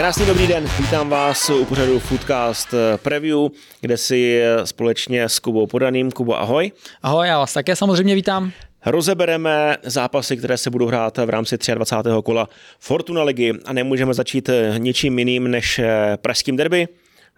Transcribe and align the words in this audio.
Krásný 0.00 0.26
dobrý 0.26 0.46
den, 0.46 0.68
vítám 0.78 1.08
vás 1.08 1.50
u 1.50 1.64
pořadu 1.64 1.98
Foodcast 1.98 2.74
Preview, 3.02 3.38
kde 3.80 3.96
si 3.96 4.42
společně 4.64 5.28
s 5.28 5.38
Kubou 5.38 5.66
Podaným. 5.66 6.10
Kubo, 6.10 6.40
ahoj. 6.40 6.72
Ahoj, 7.02 7.28
já 7.28 7.38
vás 7.38 7.52
také 7.52 7.76
samozřejmě 7.76 8.14
vítám. 8.14 8.52
Rozebereme 8.86 9.76
zápasy, 9.82 10.36
které 10.36 10.56
se 10.56 10.70
budou 10.70 10.86
hrát 10.86 11.18
v 11.18 11.28
rámci 11.28 11.56
23. 11.74 12.10
kola 12.24 12.48
Fortuna 12.78 13.22
ligy 13.22 13.52
a 13.64 13.72
nemůžeme 13.72 14.14
začít 14.14 14.50
ničím 14.78 15.18
jiným 15.18 15.50
než 15.50 15.80
pražským 16.16 16.56
derby. 16.56 16.88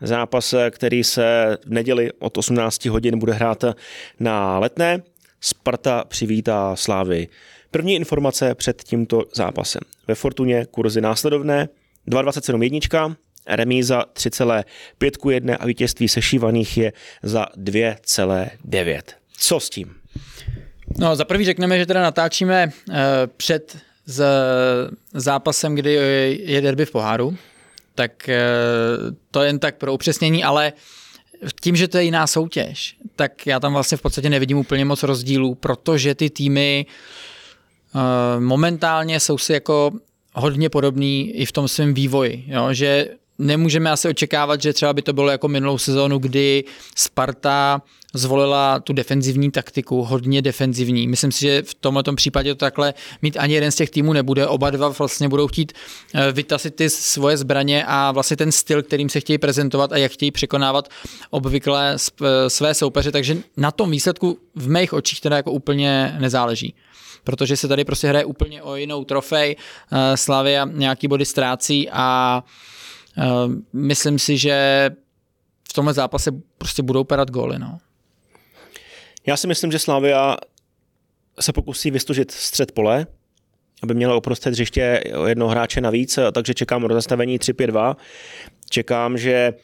Zápas, 0.00 0.54
který 0.70 1.04
se 1.04 1.58
v 1.66 1.70
neděli 1.70 2.10
od 2.18 2.38
18 2.38 2.84
hodin 2.84 3.18
bude 3.18 3.32
hrát 3.32 3.64
na 4.20 4.58
letné. 4.58 5.02
Sparta 5.40 6.04
přivítá 6.08 6.76
Slávy. 6.76 7.28
První 7.70 7.94
informace 7.94 8.54
před 8.54 8.82
tímto 8.82 9.24
zápasem. 9.34 9.80
Ve 10.08 10.14
Fortuně 10.14 10.66
kurzy 10.70 11.00
následovné 11.00 11.68
2,27 12.08 12.62
jednička, 12.62 13.16
remíza 13.46 14.04
3,5 14.14 15.10
ku 15.16 15.30
1 15.30 15.56
a 15.56 15.66
vítězství 15.66 16.08
sešívaných 16.08 16.76
je 16.76 16.92
za 17.22 17.46
2,9. 17.56 19.02
Co 19.36 19.60
s 19.60 19.70
tím? 19.70 19.94
No, 20.98 21.16
za 21.16 21.24
prvý 21.24 21.44
řekneme, 21.44 21.78
že 21.78 21.86
teda 21.86 22.02
natáčíme 22.02 22.66
uh, 22.66 22.94
před 23.36 23.76
z, 24.06 24.24
zápasem, 25.14 25.74
kdy 25.74 25.92
je 26.42 26.60
derby 26.60 26.86
v 26.86 26.90
poháru, 26.90 27.36
tak 27.94 28.28
uh, 28.28 29.14
to 29.30 29.42
jen 29.42 29.58
tak 29.58 29.76
pro 29.76 29.94
upřesnění, 29.94 30.44
ale 30.44 30.72
tím, 31.60 31.76
že 31.76 31.88
to 31.88 31.98
je 31.98 32.04
jiná 32.04 32.26
soutěž, 32.26 32.96
tak 33.16 33.46
já 33.46 33.60
tam 33.60 33.72
vlastně 33.72 33.98
v 33.98 34.02
podstatě 34.02 34.30
nevidím 34.30 34.58
úplně 34.58 34.84
moc 34.84 35.02
rozdílů, 35.02 35.54
protože 35.54 36.14
ty 36.14 36.30
týmy 36.30 36.86
uh, 37.94 38.00
momentálně 38.40 39.20
jsou 39.20 39.38
si 39.38 39.52
jako 39.52 39.90
hodně 40.34 40.68
podobný 40.70 41.30
i 41.30 41.46
v 41.46 41.52
tom 41.52 41.68
svém 41.68 41.94
vývoji, 41.94 42.44
jo? 42.46 42.68
že 42.72 43.08
nemůžeme 43.38 43.90
asi 43.90 44.08
očekávat, 44.08 44.62
že 44.62 44.72
třeba 44.72 44.92
by 44.92 45.02
to 45.02 45.12
bylo 45.12 45.30
jako 45.30 45.48
minulou 45.48 45.78
sezónu, 45.78 46.18
kdy 46.18 46.64
Sparta 46.96 47.82
zvolila 48.14 48.80
tu 48.80 48.92
defenzivní 48.92 49.50
taktiku, 49.50 50.02
hodně 50.02 50.42
defenzivní. 50.42 51.08
Myslím 51.08 51.32
si, 51.32 51.40
že 51.40 51.62
v 51.62 51.74
tomto 51.74 52.14
případě 52.14 52.54
to 52.54 52.58
takhle 52.58 52.94
mít 53.22 53.36
ani 53.36 53.54
jeden 53.54 53.70
z 53.70 53.76
těch 53.76 53.90
týmů 53.90 54.12
nebude. 54.12 54.46
Oba 54.46 54.70
dva 54.70 54.88
vlastně 54.88 55.28
budou 55.28 55.48
chtít 55.48 55.72
eh, 56.14 56.32
vytasit 56.32 56.74
ty 56.74 56.90
svoje 56.90 57.36
zbraně 57.36 57.84
a 57.86 58.12
vlastně 58.12 58.36
ten 58.36 58.52
styl, 58.52 58.82
kterým 58.82 59.08
se 59.08 59.20
chtějí 59.20 59.38
prezentovat 59.38 59.92
a 59.92 59.96
jak 59.96 60.12
chtějí 60.12 60.30
překonávat 60.30 60.88
obvykle 61.30 61.96
eh, 61.96 62.50
své 62.50 62.74
soupeře. 62.74 63.12
Takže 63.12 63.36
na 63.56 63.70
tom 63.70 63.90
výsledku 63.90 64.38
v 64.54 64.68
mých 64.68 64.92
očích 64.92 65.20
teda 65.20 65.36
jako 65.36 65.52
úplně 65.52 66.16
nezáleží 66.20 66.74
protože 67.24 67.56
se 67.56 67.68
tady 67.68 67.84
prostě 67.84 68.08
hraje 68.08 68.24
úplně 68.24 68.62
o 68.62 68.76
jinou 68.76 69.04
trofej. 69.04 69.56
Eh, 69.92 70.16
Slavia 70.16 70.64
nějaký 70.64 71.08
body 71.08 71.24
ztrácí 71.24 71.90
a 71.90 72.44
eh, 73.18 73.22
myslím 73.72 74.18
si, 74.18 74.38
že 74.38 74.90
v 75.68 75.72
tomhle 75.72 75.94
zápase 75.94 76.30
prostě 76.58 76.82
budou 76.82 77.04
padat 77.04 77.30
góly. 77.30 77.58
No. 77.58 77.78
Já 79.26 79.36
si 79.36 79.46
myslím, 79.46 79.72
že 79.72 79.78
Slavia 79.78 80.36
se 81.40 81.52
pokusí 81.52 81.90
vystužit 81.90 82.30
střed 82.30 82.72
pole, 82.72 83.06
aby 83.82 83.94
měla 83.94 84.16
uprostřed 84.16 84.50
hřiště 84.50 85.04
jednoho 85.26 85.50
hráče 85.50 85.80
navíc, 85.80 86.18
takže 86.32 86.54
čekám 86.54 86.84
rozestavení 86.84 87.38
3-5-2. 87.38 87.96
Čekám, 88.70 89.18
že 89.18 89.54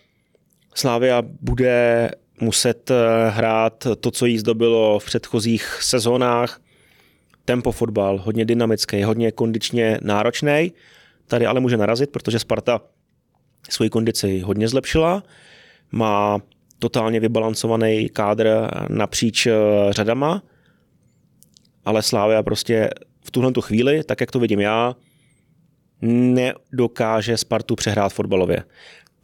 Slávia 0.75 1.23
bude 1.41 2.11
muset 2.41 2.91
eh, 2.91 3.31
hrát 3.31 3.87
to, 4.01 4.11
co 4.11 4.27
jí 4.27 4.39
zdobilo 4.39 4.99
v 4.99 5.05
předchozích 5.05 5.79
sezónách, 5.83 6.61
tempo 7.49 7.73
fotbal, 7.73 8.19
hodně 8.19 8.45
dynamický, 8.45 9.03
hodně 9.03 9.33
kondičně 9.33 9.99
náročný. 10.03 10.73
Tady 11.27 11.47
ale 11.47 11.61
může 11.61 11.77
narazit, 11.77 12.11
protože 12.11 12.39
Sparta 12.39 12.81
svoji 13.71 13.91
kondici 13.91 14.41
hodně 14.41 14.69
zlepšila, 14.69 15.23
má 15.93 16.39
totálně 16.79 17.21
vybalancovaný 17.21 18.09
kádr 18.09 18.69
napříč 18.89 19.47
eh, 19.47 19.53
řadama, 19.91 20.43
ale 21.85 22.03
Slávia 22.03 22.43
prostě 22.43 22.91
v 23.25 23.31
tuhle 23.31 23.53
chvíli, 23.61 24.05
tak 24.05 24.21
jak 24.21 24.31
to 24.31 24.39
vidím 24.39 24.61
já, 24.61 24.97
nedokáže 26.03 27.37
Spartu 27.37 27.77
přehrát 27.77 28.13
fotbalově 28.13 28.65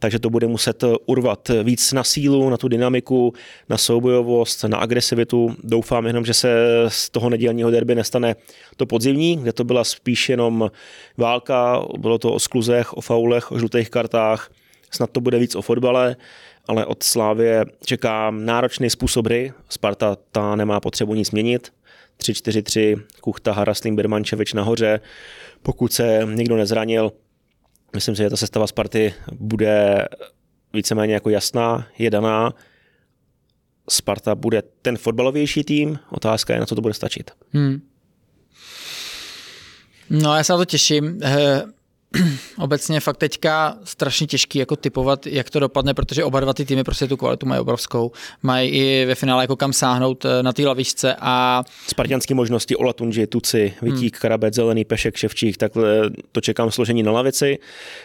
takže 0.05 0.19
to 0.19 0.29
bude 0.29 0.47
muset 0.47 0.83
eh, 0.83 0.87
urvat 1.05 1.51
víc 1.63 1.93
na 1.93 2.03
sílu, 2.03 2.49
na 2.49 2.57
tu 2.57 2.67
dynamiku, 2.67 3.33
na 3.69 3.77
soubojovost, 3.77 4.63
na 4.63 4.77
agresivitu. 4.77 5.55
Doufám 5.63 6.05
jenom, 6.05 6.25
že 6.25 6.33
se 6.33 6.49
z 6.87 7.09
toho 7.09 7.29
nedělního 7.29 7.71
derby 7.71 7.95
nestane 7.95 8.35
to 8.77 8.85
podzimní, 8.85 9.37
kde 9.37 9.53
to 9.53 9.63
byla 9.63 9.83
spíš 9.83 10.29
jenom 10.29 10.71
válka, 11.17 11.81
bylo 11.97 12.17
to 12.17 12.33
o 12.33 12.39
skluzech, 12.39 12.93
o 12.93 13.01
faulech, 13.01 13.51
o 13.51 13.59
žlutých 13.59 13.89
kartách, 13.89 14.51
snad 14.91 15.09
to 15.11 15.21
bude 15.21 15.39
víc 15.39 15.55
o 15.55 15.61
fotbale, 15.61 16.15
ale 16.67 16.85
od 16.85 17.03
Slávě 17.03 17.65
čekám 17.85 18.45
náročný 18.45 18.89
způsob 18.89 19.25
hry. 19.25 19.53
Sparta 19.69 20.17
ta 20.31 20.55
nemá 20.55 20.79
potřebu 20.79 21.15
nic 21.15 21.31
měnit. 21.31 21.73
3-4-3, 22.19 23.01
Kuchta, 23.21 23.53
Haraslín, 23.53 23.95
Birmančevič 23.95 24.53
nahoře. 24.53 24.99
Pokud 25.63 25.93
se 25.93 26.27
někdo 26.33 26.57
nezranil, 26.57 27.11
Myslím 27.95 28.15
si, 28.15 28.23
že 28.23 28.29
ta 28.29 28.37
sestava 28.37 28.67
Sparty 28.67 29.13
bude 29.31 30.05
víceméně 30.73 31.13
jako 31.13 31.29
jasná, 31.29 31.87
je 31.97 32.09
daná. 32.09 32.53
Sparta 33.89 34.35
bude 34.35 34.63
ten 34.81 34.97
fotbalovější 34.97 35.63
tým, 35.63 35.99
otázka 36.09 36.53
je, 36.53 36.59
na 36.59 36.65
co 36.65 36.75
to 36.75 36.81
bude 36.81 36.93
stačit. 36.93 37.31
Hmm. 37.51 37.81
No 40.09 40.35
já 40.35 40.43
se 40.43 40.53
na 40.53 40.57
to 40.57 40.65
těším. 40.65 41.19
Eh, 42.15 42.29
obecně 42.57 42.99
fakt 42.99 43.17
teďka 43.17 43.77
strašně 43.83 44.27
těžký 44.27 44.59
jako 44.59 44.75
typovat, 44.75 45.27
jak 45.27 45.49
to 45.49 45.59
dopadne, 45.59 45.93
protože 45.93 46.23
oba 46.23 46.39
dva 46.39 46.53
ty 46.53 46.65
týmy 46.65 46.83
prostě 46.83 47.07
tu 47.07 47.17
kvalitu 47.17 47.45
mají 47.45 47.61
obrovskou. 47.61 48.11
Mají 48.43 48.69
i 48.69 49.05
ve 49.05 49.15
finále 49.15 49.43
jako 49.43 49.55
kam 49.55 49.73
sáhnout 49.73 50.25
eh, 50.25 50.43
na 50.43 50.53
té 50.53 50.67
lavičce 50.67 51.15
a... 51.19 51.63
Spartianské 51.87 52.35
možnosti 52.35 52.75
Olatunži, 52.75 53.27
Tuci, 53.27 53.73
Vitík, 53.81 54.15
hmm. 54.15 54.21
Karabec, 54.21 54.53
Zelený, 54.53 54.85
Pešek, 54.85 55.15
Ševčík, 55.15 55.57
takhle 55.57 56.09
to 56.31 56.41
čekám 56.41 56.71
složení 56.71 57.03
na 57.03 57.11
lavici. 57.11 57.59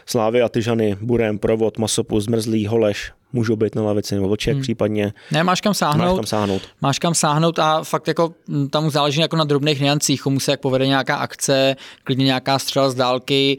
Slávy 0.07 0.43
a 0.43 0.49
Tyžany, 0.49 0.97
Burem, 1.01 1.39
Provod, 1.39 1.79
Masopu, 1.79 2.21
Zmrzlý, 2.21 2.67
Holeš, 2.67 3.13
můžou 3.33 3.57
být 3.57 3.75
na 3.75 3.83
lavici 3.83 4.15
nebo 4.15 4.29
Vlček 4.29 4.55
hmm. 4.55 4.63
případně. 4.63 5.13
Ne, 5.31 5.45
máš 5.45 5.61
kam 5.61 5.75
sáhnout. 5.75 6.07
Máš 6.07 6.17
kam 6.17 6.27
sáhnout. 6.27 6.63
Máš 6.81 6.99
kam 6.99 7.15
sáhnout 7.15 7.59
a 7.59 7.85
fakt 7.85 8.09
jako 8.09 8.35
tam 8.71 8.91
záleží 8.91 9.21
jako 9.21 9.37
na 9.37 9.45
drobných 9.45 9.81
niancích, 9.81 10.23
komu 10.23 10.41
se 10.41 10.51
jak 10.51 10.61
povede 10.61 10.87
nějaká 10.87 11.17
akce, 11.17 11.77
klidně 12.05 12.25
nějaká 12.25 12.59
střela 12.59 12.91
z 12.91 12.95
dálky, 12.95 13.59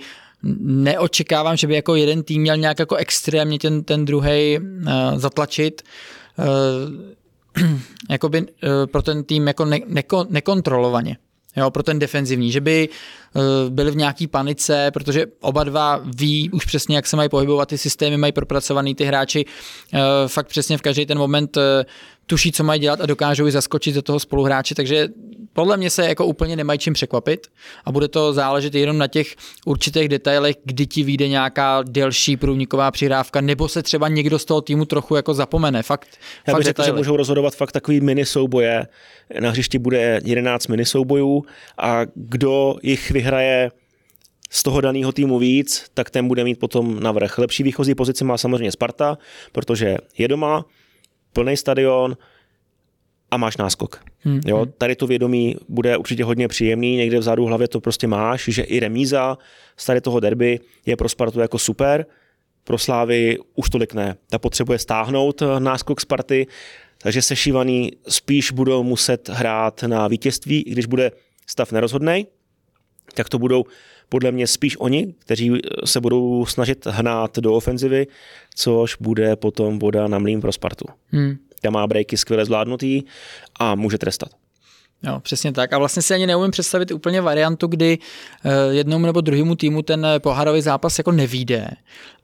neočekávám, 0.60 1.58
že 1.58 1.68
by 1.68 1.76
jako 1.76 1.96
jeden 1.96 2.24
tým 2.24 2.42
měl 2.42 2.58
nějak 2.58 2.80
jako 2.80 2.96
extrémně 2.96 3.60
ten, 3.60 3.84
ten 3.84 4.06
druhý 4.06 4.60
uh, 4.60 4.86
zatlačit. 5.16 5.81
Uh, 6.40 7.70
jakoby 8.10 8.42
uh, 8.42 8.48
pro 8.92 9.02
ten 9.02 9.24
tým 9.24 9.48
jako 9.48 9.66
ne, 9.66 9.80
neko, 9.88 10.26
nekontrolovaně. 10.30 11.18
Jo, 11.56 11.72
pro 11.72 11.84
ten 11.84 12.00
defenzivní, 12.00 12.52
že 12.52 12.62
by 12.62 12.90
byli 13.69 13.92
v 13.92 13.96
nějaký 13.96 14.28
panice, 14.28 14.92
protože 14.94 15.25
oba 15.42 15.64
dva 15.64 16.02
ví 16.16 16.50
už 16.50 16.66
přesně, 16.66 16.96
jak 16.96 17.08
se 17.08 17.18
mají 17.18 17.30
pohybovat, 17.30 17.69
ty 17.69 17.78
systémy 17.78 18.18
mají 18.18 18.34
propracovaný, 18.34 18.96
ty 18.96 19.03
hráči 19.03 19.46
uh, 19.94 20.00
fakt 20.28 20.47
přesně 20.47 20.78
v 20.78 20.81
každý 20.81 21.06
ten 21.06 21.18
moment 21.18 21.58
uh, 21.58 21.64
tuší, 22.25 22.52
co 22.52 22.64
mají 22.64 22.81
dělat 22.81 23.02
a 23.02 23.06
dokážou 23.06 23.47
i 23.47 23.52
zaskočit 23.52 23.96
do 23.96 24.02
toho 24.02 24.19
spoluhráče, 24.19 24.75
takže 24.75 25.08
podle 25.53 25.78
mě 25.78 25.90
se 25.90 26.08
jako 26.08 26.25
úplně 26.25 26.56
nemají 26.56 26.80
čím 26.80 26.94
překvapit 26.94 27.47
a 27.86 27.92
bude 27.92 28.08
to 28.08 28.34
záležet 28.34 28.75
jenom 28.75 28.97
na 28.97 29.08
těch 29.08 29.36
určitých 29.66 30.09
detailech, 30.09 30.56
kdy 30.66 30.86
ti 30.86 31.03
vyjde 31.03 31.28
nějaká 31.28 31.84
delší 31.90 32.38
průniková 32.38 32.92
přihrávka, 32.92 33.42
nebo 33.42 33.68
se 33.68 33.84
třeba 33.84 34.08
někdo 34.08 34.40
z 34.40 34.46
toho 34.46 34.62
týmu 34.62 34.86
trochu 34.86 35.16
jako 35.16 35.34
zapomene. 35.34 35.84
Fakt, 35.84 36.08
Já 36.48 36.56
bych 36.56 36.63
řekl, 36.63 36.84
že 36.84 36.94
můžou 36.94 37.18
rozhodovat 37.18 37.56
fakt 37.56 37.72
takový 37.72 38.02
mini 38.02 38.25
souboje. 38.25 38.88
Na 39.40 39.50
hřišti 39.50 39.80
bude 39.80 40.19
11 40.24 40.68
mini 40.68 40.86
soubojů 40.86 41.44
a 41.78 42.02
kdo 42.16 42.75
jich 42.84 43.12
vyhraje 43.22 43.72
z 44.50 44.64
toho 44.64 44.81
daného 44.81 45.12
týmu 45.12 45.40
víc, 45.40 45.86
tak 45.94 46.10
ten 46.10 46.28
bude 46.28 46.44
mít 46.44 46.60
potom 46.60 47.00
navrh. 47.00 47.38
Lepší 47.38 47.63
výchozí 47.63 47.95
pozici 47.95 48.24
má 48.24 48.38
samozřejmě 48.38 48.72
Sparta, 48.72 49.18
protože 49.51 49.98
je 50.18 50.28
doma, 50.28 50.66
plný 51.34 51.57
stadion 51.57 52.18
a 53.31 53.38
máš 53.38 53.57
náskok. 53.57 54.04
Hmm. 54.19 54.42
Jo, 54.45 54.66
tady 54.66 54.95
to 54.95 55.07
vědomí 55.07 55.56
bude 55.69 55.98
určitě 55.98 56.24
hodně 56.24 56.48
příjemný, 56.48 56.98
někde 56.98 57.19
vzadu 57.19 57.45
v 57.45 57.48
hlavě 57.48 57.68
to 57.68 57.80
prostě 57.80 58.07
máš, 58.07 58.50
že 58.50 58.63
i 58.63 58.80
remíza 58.80 59.38
z 59.78 59.86
tady 59.86 60.01
toho 60.01 60.19
derby 60.19 60.60
je 60.86 60.98
pro 60.98 61.10
Spartu 61.10 61.40
jako 61.40 61.60
super, 61.60 62.06
pro 62.63 62.78
Slávy 62.78 63.38
už 63.56 63.69
tolik 63.69 63.94
ne. 63.94 64.16
Ta 64.30 64.40
potřebuje 64.40 64.80
stáhnout 64.80 65.44
náskok 65.60 66.01
Sparty, 66.01 66.48
takže 66.98 67.22
sešívaný 67.22 67.92
spíš 68.07 68.51
budou 68.51 68.84
muset 68.84 69.30
hrát 69.30 69.84
na 69.84 70.07
vítězství, 70.07 70.62
i 70.62 70.72
když 70.72 70.86
bude 70.86 71.12
stav 71.48 71.72
nerozhodnej, 71.72 72.25
tak 73.13 73.30
to 73.30 73.40
budou 73.40 73.63
podle 74.10 74.31
mě 74.31 74.48
spíš 74.48 74.78
oni, 74.80 75.13
kteří 75.19 75.52
se 75.86 76.02
budou 76.02 76.46
snažit 76.46 76.86
hnát 76.86 77.40
do 77.40 77.54
ofenzivy, 77.54 78.08
což 78.56 78.96
bude 79.00 79.36
potom 79.36 79.80
voda 79.80 80.08
na 80.08 80.19
mlín 80.19 80.42
pro 80.42 80.52
Spartu. 80.52 80.86
Hmm. 81.08 81.38
Ta 81.62 81.69
má 81.69 81.88
breaky 81.88 82.18
skvěle 82.18 82.46
zvládnutý 82.46 83.04
a 83.60 83.75
může 83.75 83.98
trestat. 83.98 84.30
Jo, 85.04 85.19
přesně 85.19 85.52
tak. 85.52 85.74
A 85.74 85.78
vlastně 85.78 86.02
si 86.02 86.13
ani 86.13 86.28
neumím 86.28 86.52
představit 86.52 86.92
úplně 86.92 87.22
variantu, 87.22 87.68
kdy 87.68 87.98
uh, 87.98 88.52
jednomu 88.69 89.06
nebo 89.06 89.22
druhému 89.22 89.56
týmu 89.56 89.81
ten 89.81 90.07
pohárový 90.18 90.62
zápas 90.62 90.98
jako 90.98 91.12
nevíde 91.12 91.69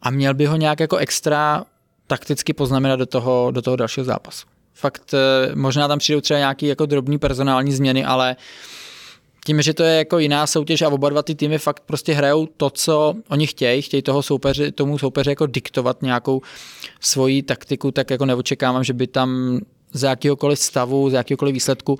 a 0.01 0.09
měl 0.09 0.33
by 0.33 0.45
ho 0.45 0.55
nějak 0.55 0.79
jako 0.79 0.97
extra 0.97 1.65
takticky 2.07 2.53
poznamenat 2.53 2.95
do 2.95 3.05
toho, 3.05 3.51
do 3.51 3.61
toho 3.61 3.75
dalšího 3.75 4.03
zápasu. 4.03 4.47
Fakt 4.73 5.13
uh, 5.13 5.55
možná 5.55 5.87
tam 5.87 5.99
přijdou 5.99 6.21
třeba 6.21 6.37
nějaký 6.37 6.67
jako 6.67 6.85
drobný 6.85 7.17
personální 7.17 7.71
změny, 7.71 8.05
ale 8.05 8.35
tím, 9.47 9.61
že 9.61 9.73
to 9.73 9.83
je 9.83 9.97
jako 9.97 10.19
jiná 10.19 10.47
soutěž 10.47 10.81
a 10.81 10.89
oba 10.89 11.09
dva 11.09 11.23
ty 11.23 11.35
týmy 11.35 11.57
fakt 11.57 11.83
prostě 11.85 12.13
hrajou 12.13 12.45
to, 12.57 12.69
co 12.69 13.13
oni 13.29 13.47
chtějí, 13.47 13.81
chtějí 13.81 14.01
toho 14.01 14.23
soupeři, 14.23 14.71
tomu 14.71 14.97
soupeři 14.97 15.29
jako 15.29 15.45
diktovat 15.45 16.01
nějakou 16.01 16.41
svoji 16.99 17.43
taktiku, 17.43 17.91
tak 17.91 18.09
jako 18.09 18.25
neočekávám, 18.25 18.83
že 18.83 18.93
by 18.93 19.07
tam 19.07 19.59
za 19.93 20.09
jakýhokoliv 20.09 20.59
stavu, 20.59 21.09
za 21.09 21.17
jakýhokoliv 21.17 21.53
výsledku 21.53 21.99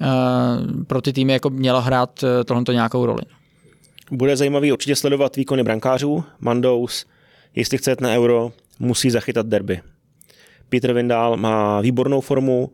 Eh, 0.00 0.84
pro 0.84 1.00
ty 1.00 1.12
týmy 1.12 1.32
jako 1.32 1.50
mělo 1.50 1.80
hrát 1.80 2.24
eh, 2.24 2.44
tohle 2.44 2.64
nějakou 2.72 3.06
roli. 3.06 3.22
Bude 4.10 4.36
zajímavý 4.36 4.72
určitě 4.72 4.96
sledovat 4.96 5.36
výkony 5.36 5.62
brankářů. 5.62 6.24
Mandous, 6.40 7.06
jestli 7.54 7.78
chce 7.78 7.96
na 8.00 8.10
euro, 8.10 8.52
musí 8.78 9.10
zachytat 9.10 9.46
derby. 9.46 9.80
Petr 10.68 10.92
Vindál 10.92 11.36
má 11.36 11.80
výbornou 11.80 12.20
formu, 12.20 12.72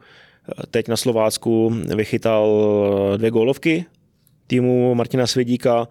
teď 0.70 0.88
na 0.88 0.96
Slovácku 0.96 1.74
vychytal 1.96 2.62
dvě 3.16 3.30
gólovky 3.30 3.86
týmu 4.48 4.94
Martina 4.94 5.26
Svědíka. 5.26 5.88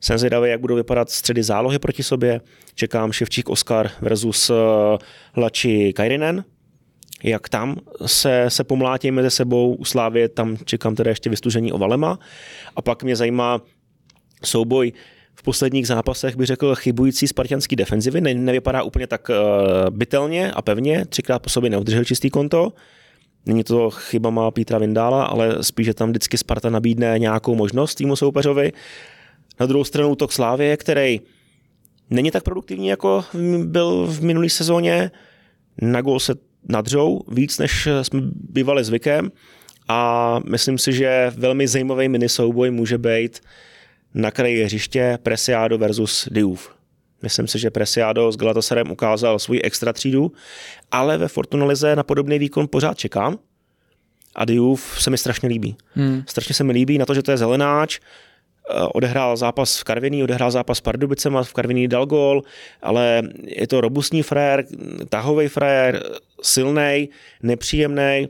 Jsem 0.00 0.18
zvědavý, 0.18 0.50
jak 0.50 0.60
budou 0.60 0.74
vypadat 0.74 1.10
středy 1.10 1.42
zálohy 1.42 1.78
proti 1.78 2.02
sobě. 2.02 2.40
Čekám 2.74 3.12
Ševčík 3.12 3.48
Oskar 3.48 3.90
versus 4.00 4.50
eh, 4.50 4.54
Lači 5.36 5.92
Kairinen 5.92 6.44
jak 7.24 7.48
tam 7.48 7.76
se, 8.06 8.44
se 8.48 8.64
pomlátí 8.64 9.10
mezi 9.10 9.30
sebou 9.30 9.74
u 9.74 9.84
Slávě, 9.84 10.28
tam 10.28 10.56
čekám 10.64 10.94
teda 10.94 11.10
ještě 11.10 11.30
vystužení 11.30 11.72
o 11.72 11.78
Valema. 11.78 12.18
A 12.76 12.82
pak 12.82 13.02
mě 13.02 13.16
zajímá 13.16 13.60
souboj 14.44 14.92
v 15.34 15.42
posledních 15.42 15.86
zápasech, 15.86 16.36
bych 16.36 16.46
řekl, 16.46 16.74
chybující 16.74 17.28
spartianský 17.28 17.76
defenzivy. 17.76 18.20
Ne, 18.20 18.34
nevypadá 18.34 18.82
úplně 18.82 19.06
tak 19.06 19.28
uh, 19.28 19.36
bytelně 19.90 20.52
a 20.52 20.62
pevně, 20.62 21.04
třikrát 21.08 21.38
po 21.38 21.50
sobě 21.50 21.70
neudržel 21.70 22.04
čistý 22.04 22.30
konto. 22.30 22.72
Není 23.46 23.64
to 23.64 23.90
chyba 23.90 24.30
má 24.30 24.50
Pítra 24.50 24.78
Vindála, 24.78 25.24
ale 25.24 25.64
spíš, 25.64 25.86
že 25.86 25.94
tam 25.94 26.10
vždycky 26.10 26.38
Sparta 26.38 26.70
nabídne 26.70 27.18
nějakou 27.18 27.54
možnost 27.54 27.94
týmu 27.94 28.16
soupeřovi. 28.16 28.72
Na 29.60 29.66
druhou 29.66 29.84
stranu 29.84 30.08
útok 30.08 30.32
Slávě, 30.32 30.76
který 30.76 31.20
není 32.10 32.30
tak 32.30 32.42
produktivní, 32.42 32.88
jako 32.88 33.24
byl 33.64 34.06
v 34.06 34.22
minulé 34.22 34.48
sezóně. 34.48 35.10
Na 35.82 36.00
gol 36.00 36.20
se 36.20 36.34
nadřou 36.68 37.20
víc, 37.28 37.58
než 37.58 37.88
jsme 38.02 38.20
bývali 38.34 38.84
zvykem 38.84 39.32
a 39.88 40.40
myslím 40.50 40.78
si, 40.78 40.92
že 40.92 41.32
velmi 41.36 41.68
zajímavý 41.68 42.08
minisouboj 42.08 42.70
může 42.70 42.98
být 42.98 43.40
na 44.14 44.30
kraji 44.30 44.64
hřiště 44.64 45.18
Presiado 45.22 45.78
versus 45.78 46.28
Diouf. 46.30 46.77
Myslím 47.22 47.46
si, 47.46 47.58
že 47.58 47.70
Presiado 47.70 48.32
s 48.32 48.36
Galatasarem 48.36 48.90
ukázal 48.90 49.38
svůj 49.38 49.60
extra 49.64 49.92
třídu, 49.92 50.32
ale 50.90 51.18
ve 51.18 51.28
Fortuna 51.28 51.66
Lize 51.66 51.96
na 51.96 52.02
podobný 52.02 52.38
výkon 52.38 52.68
pořád 52.68 52.98
čekám 52.98 53.38
a 54.34 54.44
Diouf 54.44 55.02
se 55.02 55.10
mi 55.10 55.18
strašně 55.18 55.48
líbí. 55.48 55.76
Hmm. 55.94 56.22
Strašně 56.26 56.54
se 56.54 56.64
mi 56.64 56.72
líbí 56.72 56.98
na 56.98 57.06
to, 57.06 57.14
že 57.14 57.22
to 57.22 57.30
je 57.30 57.36
zelenáč, 57.36 58.00
Eh, 58.70 58.88
odehrál 58.94 59.36
zápas 59.36 59.80
v 59.80 59.84
Karviní, 59.84 60.22
odehrál 60.22 60.50
zápas 60.50 60.78
s 60.78 60.80
Pardubicema, 60.80 61.42
v 61.42 61.52
Karviní 61.52 61.88
dal 61.88 62.06
gól, 62.06 62.42
ale 62.82 63.22
je 63.44 63.66
to 63.66 63.80
robustní 63.80 64.22
frajer, 64.22 64.64
tahový 65.08 65.48
frajer, 65.48 66.02
silný, 66.42 67.08
nepříjemný 67.42 68.28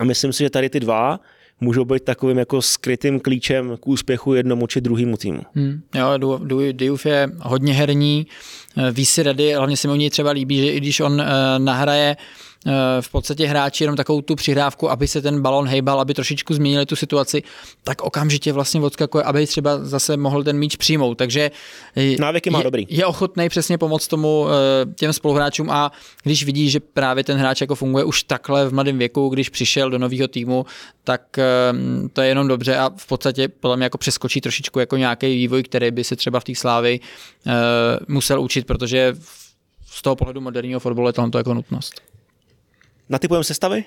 a 0.00 0.04
myslím 0.04 0.32
si, 0.32 0.42
že 0.44 0.50
tady 0.50 0.70
ty 0.70 0.80
dva 0.80 1.20
můžou 1.60 1.84
být 1.84 2.04
takovým 2.04 2.38
jako 2.38 2.62
skrytým 2.62 3.20
klíčem 3.20 3.76
k 3.80 3.86
úspěchu 3.86 4.34
jednomu 4.34 4.66
či 4.66 4.80
druhému 4.80 5.16
týmu. 5.16 5.42
Hmm. 5.54 5.80
Jo, 5.94 6.38
Diouf 6.72 7.06
je 7.06 7.28
hodně 7.40 7.72
herní, 7.72 8.26
eh, 8.76 8.92
ví 8.92 9.06
si 9.06 9.22
rady, 9.22 9.52
hlavně 9.52 9.76
se 9.76 9.88
mi 9.88 9.94
u 9.94 9.96
něj 9.96 10.10
třeba 10.10 10.30
líbí, 10.30 10.56
že 10.60 10.72
i 10.72 10.80
když 10.80 11.00
on 11.00 11.12
uh, 11.12 11.26
nahraje 11.58 12.16
Eh, 12.16 12.16
v 13.00 13.10
podstatě 13.10 13.46
hráči 13.46 13.84
jenom 13.84 13.96
takovou 13.96 14.20
tu 14.20 14.36
přihrávku, 14.36 14.90
aby 14.90 15.08
se 15.08 15.22
ten 15.22 15.42
balon 15.42 15.68
hejbal, 15.68 16.00
aby 16.00 16.14
trošičku 16.14 16.54
změnili 16.54 16.86
tu 16.86 16.96
situaci, 16.96 17.42
tak 17.84 18.02
okamžitě 18.02 18.52
vlastně 18.52 18.80
odskakuje, 18.80 19.24
aby 19.24 19.46
třeba 19.46 19.84
zase 19.84 20.16
mohl 20.16 20.44
ten 20.44 20.58
míč 20.58 20.76
přijmout. 20.76 21.14
Takže 21.14 21.50
Návyky 22.18 22.50
má 22.50 22.58
je, 22.58 22.64
dobrý. 22.64 22.86
je 22.88 23.06
ochotný 23.06 23.48
přesně 23.48 23.78
pomoct 23.78 24.08
tomu 24.08 24.46
eh, 24.48 24.94
těm 24.94 25.12
spoluhráčům 25.12 25.70
a 25.70 25.92
když 26.22 26.44
vidí, 26.44 26.70
že 26.70 26.80
právě 26.80 27.24
ten 27.24 27.38
hráč 27.38 27.60
jako 27.60 27.74
funguje 27.74 28.04
už 28.04 28.22
takhle 28.22 28.68
v 28.68 28.74
mladém 28.74 28.98
věku, 28.98 29.28
když 29.28 29.48
přišel 29.48 29.90
do 29.90 29.98
nového 29.98 30.28
týmu, 30.28 30.66
tak 31.04 31.38
eh, 31.38 31.44
to 32.12 32.22
je 32.22 32.28
jenom 32.28 32.48
dobře 32.48 32.76
a 32.76 32.90
v 32.96 33.06
podstatě 33.06 33.48
podle 33.48 33.76
mě 33.76 33.84
jako 33.84 33.98
přeskočí 33.98 34.40
trošičku 34.40 34.80
jako 34.80 34.96
nějaký 34.96 35.26
vývoj, 35.26 35.62
který 35.62 35.90
by 35.90 36.04
se 36.04 36.16
třeba 36.16 36.40
v 36.40 36.44
té 36.44 36.54
slávy 36.54 37.00
musel 38.08 38.42
učit, 38.42 38.66
protože 38.66 39.14
z 39.86 40.02
toho 40.02 40.16
pohledu 40.16 40.40
moderního 40.40 40.80
fotbalu 40.80 41.08
je 41.08 41.12
tohle 41.12 41.30
jako 41.36 41.54
nutnost. 41.54 42.09
Natypujeme 43.10 43.44
sestavy? 43.44 43.84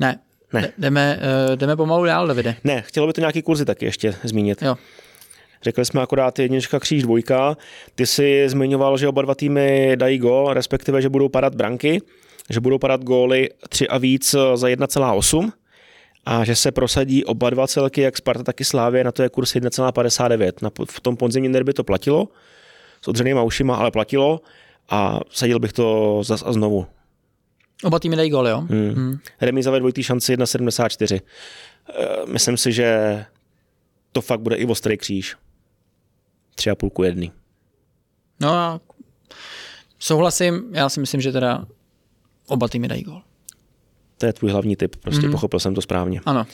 Ne. 0.00 0.18
Ne. 0.52 0.72
Jdeme, 0.78 1.20
uh, 1.50 1.56
jdeme 1.56 1.76
pomalu 1.76 2.04
dál, 2.04 2.26
Davide. 2.26 2.56
Ne, 2.64 2.82
chtělo 2.82 3.06
by 3.06 3.12
to 3.12 3.20
nějaký 3.20 3.42
kurzy 3.42 3.64
taky 3.64 3.84
ještě 3.84 4.14
zmínit. 4.24 4.62
Jo. 4.62 4.76
Řekli 5.62 5.84
jsme 5.84 6.02
akorát 6.02 6.38
jednička, 6.38 6.80
kříž, 6.80 7.02
dvojka. 7.02 7.56
Ty 7.94 8.06
jsi 8.06 8.44
zmiňoval, 8.48 8.98
že 8.98 9.08
oba 9.08 9.22
dva 9.22 9.34
týmy 9.34 9.92
dají 9.96 10.18
gol, 10.18 10.54
respektive, 10.54 11.02
že 11.02 11.08
budou 11.08 11.28
padat 11.28 11.54
branky, 11.54 12.02
že 12.50 12.60
budou 12.60 12.78
padat 12.78 13.04
góly 13.04 13.50
3 13.68 13.88
a 13.88 13.98
víc 13.98 14.30
za 14.54 14.68
1,8 14.68 15.52
a 16.26 16.44
že 16.44 16.56
se 16.56 16.72
prosadí 16.72 17.24
oba 17.24 17.50
dva 17.50 17.66
celky, 17.66 18.00
jak 18.00 18.16
Sparta, 18.16 18.42
tak 18.42 18.60
i 18.60 18.64
Slávě, 18.64 19.04
na 19.04 19.12
to 19.12 19.22
je 19.22 19.28
kurz 19.28 19.54
1,59. 19.54 20.52
Na, 20.62 20.70
v 20.90 21.00
tom 21.00 21.16
podzimním 21.16 21.52
derby 21.52 21.72
to 21.72 21.84
platilo, 21.84 22.28
s 23.02 23.08
odřenýma 23.08 23.42
ušima, 23.42 23.76
ale 23.76 23.90
platilo 23.90 24.40
a 24.90 25.20
sadil 25.30 25.58
bych 25.58 25.72
to 25.72 26.20
zas 26.24 26.42
a 26.46 26.52
znovu. 26.52 26.86
Oba 27.84 27.98
týmy 27.98 28.16
dají 28.16 28.30
gol, 28.30 28.48
jo? 28.48 28.60
Hmm. 28.60 28.90
Hmm. 28.90 29.18
Remíza 29.40 29.70
ve 29.70 29.78
dvojitý 29.78 30.02
šanci 30.02 30.36
1,74. 30.36 31.20
Eh, 31.88 32.26
myslím 32.26 32.56
si, 32.56 32.72
že 32.72 33.24
to 34.12 34.20
fakt 34.20 34.40
bude 34.40 34.56
i 34.56 34.66
ostrý 34.66 34.96
kříž. 34.96 35.36
Tři 36.54 36.70
a 36.70 36.74
půlku 36.74 37.02
jedný. 37.02 37.32
No 38.40 38.52
a 38.52 38.80
souhlasím, 39.98 40.64
já 40.72 40.88
si 40.88 41.00
myslím, 41.00 41.20
že 41.20 41.32
teda 41.32 41.66
oba 42.46 42.68
týmy 42.68 42.88
dají 42.88 43.02
gol. 43.02 43.22
To 44.18 44.26
je 44.26 44.32
tvůj 44.32 44.50
hlavní 44.50 44.76
tip, 44.76 44.96
prostě 44.96 45.26
mm. 45.26 45.32
pochopil 45.32 45.60
jsem 45.60 45.74
to 45.74 45.82
správně. 45.82 46.20
Ano. 46.26 46.46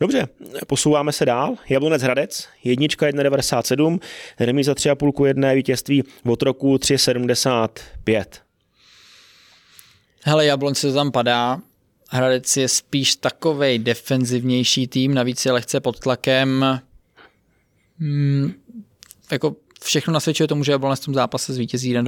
Dobře, 0.00 0.28
posouváme 0.66 1.12
se 1.12 1.26
dál. 1.26 1.54
Jablonec 1.68 2.02
Hradec, 2.02 2.48
jednička 2.64 3.06
1,97, 3.06 4.00
remíza 4.40 4.72
3,5 4.72 5.26
jedné, 5.26 5.54
vítězství 5.54 6.02
od 6.26 6.42
roku 6.42 6.74
3,75. 6.74 8.24
Hele, 10.26 10.46
Jablonec 10.46 10.78
se 10.78 10.92
tam 10.92 11.12
padá, 11.12 11.58
Hradec 12.10 12.56
je 12.56 12.68
spíš 12.68 13.16
takovej 13.16 13.78
defenzivnější 13.78 14.86
tým, 14.86 15.14
navíc 15.14 15.46
je 15.46 15.52
lehce 15.52 15.80
pod 15.80 16.00
tlakem. 16.00 16.80
Hmm, 17.98 18.52
jako 19.32 19.56
všechno 19.82 20.12
nasvědčuje 20.12 20.48
tomu, 20.48 20.64
že 20.64 20.72
Jablonec 20.72 21.00
v 21.00 21.04
tom 21.04 21.14
zápase 21.14 21.52
zvítězí 21.52 21.92
na 21.92 22.02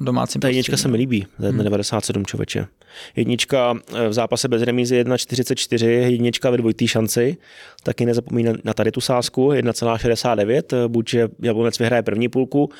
domácím 0.00 0.40
Ta 0.40 0.48
jednička 0.48 0.76
se 0.76 0.88
mi 0.88 0.96
líbí, 0.96 1.26
za 1.38 1.48
1,97 1.48 2.14
hmm. 2.14 2.26
člověče. 2.26 2.66
Jednička 3.16 3.74
eh, 3.94 4.08
v 4.08 4.12
zápase 4.12 4.48
bez 4.48 4.62
remízy 4.62 5.04
1,44, 5.04 5.86
jednička 5.86 6.50
ve 6.50 6.56
dvojitý 6.56 6.88
šanci, 6.88 7.36
taky 7.82 8.06
nezapomíná 8.06 8.52
na 8.64 8.74
tady 8.74 8.92
tu 8.92 9.00
sázku, 9.00 9.48
1,69, 9.48 10.62
eh, 10.72 10.88
buď 10.88 11.10
že 11.10 11.28
Jablonec 11.42 11.78
vyhraje 11.78 12.02
první 12.02 12.28
půlku, 12.28 12.70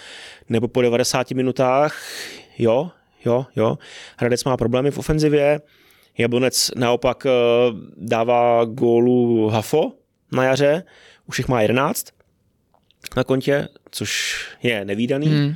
nebo 0.48 0.68
po 0.68 0.82
90 0.82 1.30
minutách, 1.30 2.02
jo, 2.58 2.90
jo, 3.26 3.46
jo. 3.56 3.78
Hradec 4.18 4.44
má 4.44 4.56
problémy 4.56 4.90
v 4.90 4.98
ofenzivě, 4.98 5.60
Jablonec 6.18 6.70
naopak 6.76 7.26
eh, 7.26 7.30
dává 7.96 8.64
gólu 8.64 9.48
Hafo 9.48 9.92
na 10.32 10.44
jaře, 10.44 10.82
už 11.26 11.38
jich 11.38 11.48
má 11.48 11.62
11 11.62 12.06
na 13.16 13.24
kontě, 13.24 13.68
což 13.90 14.40
je 14.62 14.84
nevýdaný, 14.84 15.26
hmm. 15.26 15.54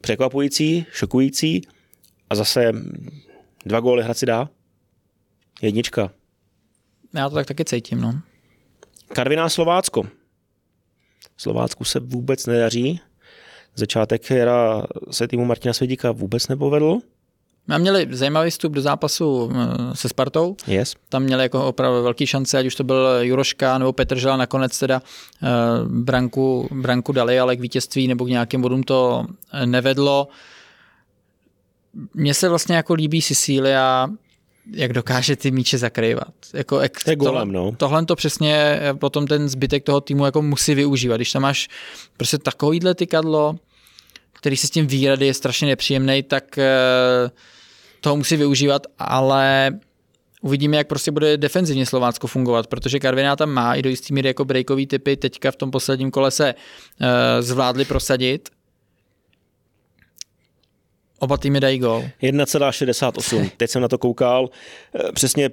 překvapující, 0.00 0.86
šokující 0.92 1.62
a 2.30 2.34
zase 2.34 2.72
dva 3.66 3.80
góly 3.80 4.02
Hradci 4.02 4.26
dá. 4.26 4.48
Jednička. 5.62 6.10
Já 7.14 7.28
to 7.28 7.34
tak 7.34 7.46
taky 7.46 7.64
cítím, 7.64 8.00
no. 8.00 8.20
Karviná 9.08 9.48
Slovácko. 9.48 10.08
Slovácku 11.36 11.84
se 11.84 12.00
vůbec 12.00 12.46
nedaří. 12.46 13.00
Začátek 13.74 14.30
hra 14.30 14.86
se 15.10 15.28
týmu 15.28 15.44
Martina 15.44 15.72
Svědíka 15.72 16.12
vůbec 16.12 16.48
nepovedl. 16.48 17.00
My 17.68 17.78
měli 17.78 18.06
zajímavý 18.10 18.50
vstup 18.50 18.72
do 18.72 18.80
zápasu 18.80 19.52
eh, 19.52 19.96
se 19.96 20.08
Spartou. 20.08 20.56
Yes. 20.66 20.94
Tam 21.08 21.22
měli 21.22 21.42
jako 21.42 21.66
opravdu 21.66 22.02
velký 22.02 22.26
šance, 22.26 22.58
ať 22.58 22.66
už 22.66 22.74
to 22.74 22.84
byl 22.84 23.08
Juroška 23.20 23.78
nebo 23.78 23.92
Petr 23.92 24.18
Žela, 24.18 24.36
nakonec 24.36 24.78
teda 24.78 25.02
uh, 25.42 25.48
branku, 25.88 26.68
branku 26.72 27.12
dali, 27.12 27.40
ale 27.40 27.56
k 27.56 27.60
vítězství 27.60 28.08
nebo 28.08 28.24
k 28.24 28.28
nějakým 28.28 28.60
bodům 28.60 28.82
to 28.82 29.26
eh, 29.52 29.66
nevedlo. 29.66 30.28
Mně 32.14 32.34
se 32.34 32.48
vlastně 32.48 32.76
jako 32.76 32.94
líbí 32.94 33.22
Sicília, 33.22 34.08
jak 34.72 34.92
dokáže 34.92 35.36
ty 35.36 35.50
míče 35.50 35.78
zakrývat. 35.78 36.34
Jako, 36.54 36.80
jak 36.80 37.04
To 37.04 37.10
je 37.10 37.16
golem, 37.16 37.52
no. 37.52 37.72
Tohle 37.76 38.04
to 38.04 38.16
přesně 38.16 38.54
eh, 38.54 38.94
potom 38.94 39.26
ten 39.26 39.48
zbytek 39.48 39.84
toho 39.84 40.00
týmu 40.00 40.24
jako 40.24 40.42
musí 40.42 40.74
využívat. 40.74 41.16
Když 41.16 41.32
tam 41.32 41.42
máš 41.42 41.68
prostě 42.16 42.38
takovýhle 42.38 42.94
tykadlo, 42.94 43.56
který 44.32 44.56
se 44.56 44.66
s 44.66 44.70
tím 44.70 44.86
výrady 44.86 45.26
je 45.26 45.34
strašně 45.34 45.68
nepříjemný, 45.68 46.22
tak 46.22 46.58
eh, 46.58 47.30
toho 48.00 48.16
musí 48.16 48.36
využívat, 48.36 48.86
ale 48.98 49.72
uvidíme, 50.42 50.76
jak 50.76 50.86
prostě 50.86 51.10
bude 51.10 51.36
defenzivně 51.36 51.86
Slovácko 51.86 52.26
fungovat, 52.26 52.66
protože 52.66 52.98
Karviná 52.98 53.36
tam 53.36 53.50
má 53.50 53.74
i 53.74 53.82
do 53.82 53.90
jistý 53.90 54.14
míry 54.14 54.28
jako 54.28 54.44
breakový 54.44 54.86
typy, 54.86 55.16
teďka 55.16 55.50
v 55.50 55.56
tom 55.56 55.70
posledním 55.70 56.10
kole 56.10 56.30
se 56.30 56.54
uh, 56.54 57.06
zvládli 57.40 57.84
prosadit. 57.84 58.48
Oba 61.18 61.36
týmy 61.36 61.60
dají 61.60 61.78
gol. 61.78 62.04
1,68. 62.22 63.50
Teď 63.56 63.70
jsem 63.70 63.82
na 63.82 63.88
to 63.88 63.98
koukal. 63.98 64.50
Eh, 64.94 65.12
Přesně 65.12 65.50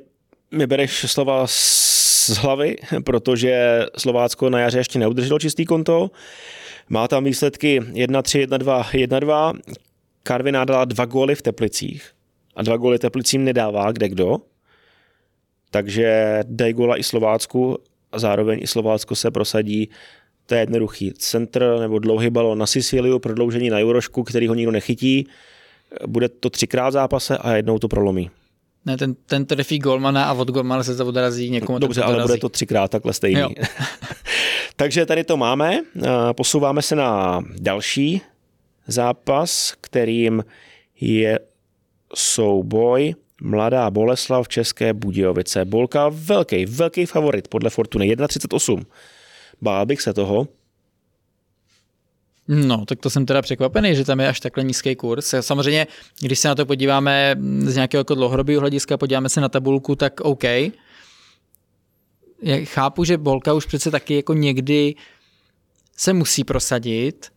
mi 0.51 0.67
bereš 0.67 1.05
slova 1.11 1.43
z 1.47 2.29
hlavy, 2.29 2.75
protože 3.05 3.85
Slovácko 3.97 4.49
na 4.49 4.59
jaře 4.59 4.77
ještě 4.77 4.99
neudrželo 4.99 5.39
čistý 5.39 5.65
konto. 5.65 6.11
Má 6.89 7.07
tam 7.07 7.23
výsledky 7.23 7.79
1-3, 7.79 8.45
1-2, 8.45 8.83
1-2. 8.83 9.53
Karviná 10.23 10.65
dala 10.65 10.85
dva 10.85 11.05
góly 11.05 11.35
v 11.35 11.41
Teplicích 11.41 12.11
a 12.55 12.63
dva 12.63 12.77
góly 12.77 12.99
Teplicím 12.99 13.43
nedává 13.43 13.91
kde 13.91 14.09
kdo. 14.09 14.37
Takže 15.71 16.39
dají 16.43 16.73
góla 16.73 16.97
i 16.97 17.03
Slovácku 17.03 17.77
a 18.11 18.19
zároveň 18.19 18.59
i 18.61 18.67
Slovácko 18.67 19.15
se 19.15 19.31
prosadí 19.31 19.89
to 20.45 20.55
je 20.55 20.61
jednoduchý. 20.61 21.13
Centr 21.13 21.77
nebo 21.79 21.99
dlouhý 21.99 22.29
balon 22.29 22.57
na 22.57 22.65
Sicíliu, 22.65 23.19
prodloužení 23.19 23.69
na 23.69 23.79
Jurošku, 23.79 24.23
který 24.23 24.47
ho 24.47 24.55
nikdo 24.55 24.71
nechytí. 24.71 25.27
Bude 26.07 26.29
to 26.29 26.49
třikrát 26.49 26.89
v 26.89 26.91
zápase 26.91 27.37
a 27.37 27.55
jednou 27.55 27.79
to 27.79 27.87
prolomí. 27.87 28.31
Ne, 28.85 28.97
ten, 28.97 29.15
ten 29.25 29.45
trefí 29.45 29.79
golmana 29.79 30.25
a 30.25 30.33
od 30.33 30.51
golmana 30.51 30.83
se 30.83 30.95
to 30.95 31.05
odrazí 31.05 31.49
někomu. 31.49 31.79
Dobře, 31.79 32.01
to 32.01 32.07
ale 32.07 32.21
bude 32.21 32.37
to 32.37 32.49
třikrát 32.49 32.91
takhle 32.91 33.13
stejný. 33.13 33.41
Takže 34.75 35.05
tady 35.05 35.23
to 35.23 35.37
máme. 35.37 35.79
A 36.09 36.33
Posouváme 36.33 36.81
se 36.81 36.95
na 36.95 37.43
další 37.59 38.21
zápas, 38.87 39.73
kterým 39.81 40.45
je 41.01 41.39
souboj 42.15 43.15
Mladá 43.41 43.91
Boleslav 43.91 44.47
České 44.47 44.93
Budějovice. 44.93 45.65
Bolka 45.65 46.09
velký, 46.09 46.65
velký 46.65 47.05
favorit 47.05 47.47
podle 47.47 47.69
Fortuny, 47.69 48.15
1,38. 48.15 48.85
Bál 49.61 49.85
bych 49.85 50.01
se 50.01 50.13
toho. 50.13 50.47
No, 52.47 52.85
tak 52.85 52.99
to 52.99 53.09
jsem 53.09 53.25
teda 53.25 53.41
překvapený, 53.41 53.95
že 53.95 54.05
tam 54.05 54.19
je 54.19 54.27
až 54.27 54.39
takhle 54.39 54.63
nízký 54.63 54.95
kurz. 54.95 55.33
Samozřejmě, 55.39 55.87
když 56.19 56.39
se 56.39 56.47
na 56.47 56.55
to 56.55 56.65
podíváme 56.65 57.35
z 57.59 57.75
nějakého 57.75 57.99
jako 57.99 58.15
dlouhodobého 58.15 58.61
hlediska, 58.61 58.97
podíváme 58.97 59.29
se 59.29 59.41
na 59.41 59.49
tabulku, 59.49 59.95
tak 59.95 60.21
OK. 60.21 60.43
Já 62.41 62.65
chápu, 62.65 63.03
že 63.03 63.17
Bolka 63.17 63.53
už 63.53 63.65
přece 63.65 63.91
taky 63.91 64.15
jako 64.15 64.33
někdy 64.33 64.95
se 65.97 66.13
musí 66.13 66.43
prosadit. 66.43 67.31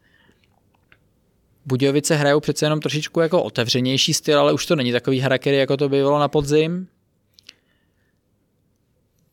Budějovice 1.67 2.17
hrajou 2.17 2.41
přece 2.41 2.67
jenom 2.67 2.81
trošičku 2.81 3.21
jako 3.21 3.43
otevřenější 3.43 4.15
styl, 4.15 4.41
ale 4.41 4.53
už 4.53 4.67
to 4.67 4.77
není 4.77 4.93
takový 4.93 5.21
harakery, 5.21 5.57
jako 5.57 5.77
to 5.77 5.89
bývalo 5.89 6.19
na 6.19 6.29
podzim. 6.29 6.89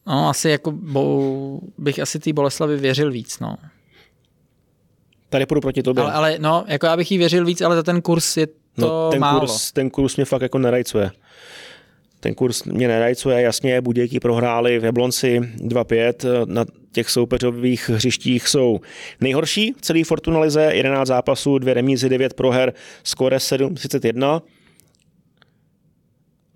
No, 0.08 0.30
asi 0.30 0.50
jako 0.50 0.72
bo, 0.72 1.60
bych 1.78 2.00
asi 2.00 2.20
té 2.20 2.34
Boleslavy 2.34 2.78
věřil 2.78 3.12
víc, 3.12 3.40
no. 3.40 3.56
Tady 5.30 5.46
půjdu 5.46 5.62
proti 5.62 5.84
tobě. 5.84 6.04
Ale, 6.04 6.14
ale 6.14 6.38
no, 6.40 6.66
jako 6.68 6.86
já 6.86 6.98
bych 6.98 7.12
jí 7.12 7.18
věřil 7.18 7.46
víc, 7.46 7.62
ale 7.62 7.76
za 7.76 7.84
ten 7.84 8.02
kurz 8.02 8.38
je 8.38 8.48
to 8.48 8.88
no, 8.88 9.10
ten, 9.12 9.20
málo. 9.20 9.40
kurz, 9.40 9.72
ten 9.72 9.90
kurz 9.90 10.16
mě 10.16 10.26
fakt 10.26 10.42
jako 10.42 10.58
nerajcuje. 10.58 11.12
Ten 12.20 12.34
kurz 12.34 12.64
mě 12.64 12.88
nerajcuje, 12.88 13.42
jasně, 13.42 13.82
Budějky 13.82 14.20
prohráli 14.20 14.80
v 14.80 14.84
Jablonci 14.84 15.40
2-5, 15.40 16.46
na 16.46 16.66
těch 16.92 17.10
soupeřových 17.10 17.90
hřištích 17.90 18.48
jsou 18.48 18.80
nejhorší 19.22 19.74
v 19.78 19.82
celý 19.82 20.04
Fortunalize, 20.04 20.62
11 20.74 21.08
zápasů, 21.08 21.58
dvě 21.58 21.74
remízy, 21.74 22.10
9 22.10 22.34
proher, 22.34 22.74
skore 23.04 23.38
7-31. 23.38 24.42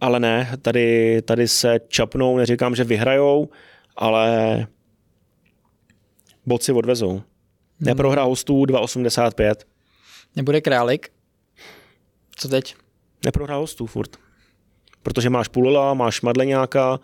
Ale 0.01 0.19
ne, 0.19 0.51
tady, 0.61 1.21
tady 1.21 1.47
se 1.47 1.79
čapnou, 1.88 2.38
neříkám, 2.38 2.75
že 2.75 2.83
vyhrajou, 2.83 3.49
ale 3.97 4.67
boci 6.45 6.71
odvezou. 6.71 7.21
Neprohra 7.79 8.24
hostů 8.24 8.63
2,85. 8.63 9.55
Nebude 10.36 10.62
králik? 10.62 11.12
Co 12.36 12.48
teď? 12.48 12.75
Neprohrá 13.25 13.55
hostů 13.55 13.86
furt. 13.86 14.17
Protože 15.03 15.29
máš 15.29 15.48
Pulola, 15.48 15.93
máš 15.93 16.21
Madleňáka, 16.21 17.00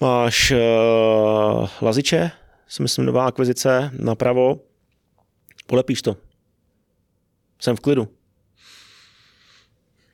máš 0.00 0.50
uh, 0.50 1.68
Laziče, 1.82 2.30
si 2.68 2.82
myslím 2.82 3.04
nová 3.04 3.26
akvizice, 3.26 3.90
napravo. 3.98 4.60
Polepíš 5.66 6.02
to. 6.02 6.16
Jsem 7.60 7.76
v 7.76 7.80
klidu. 7.80 8.08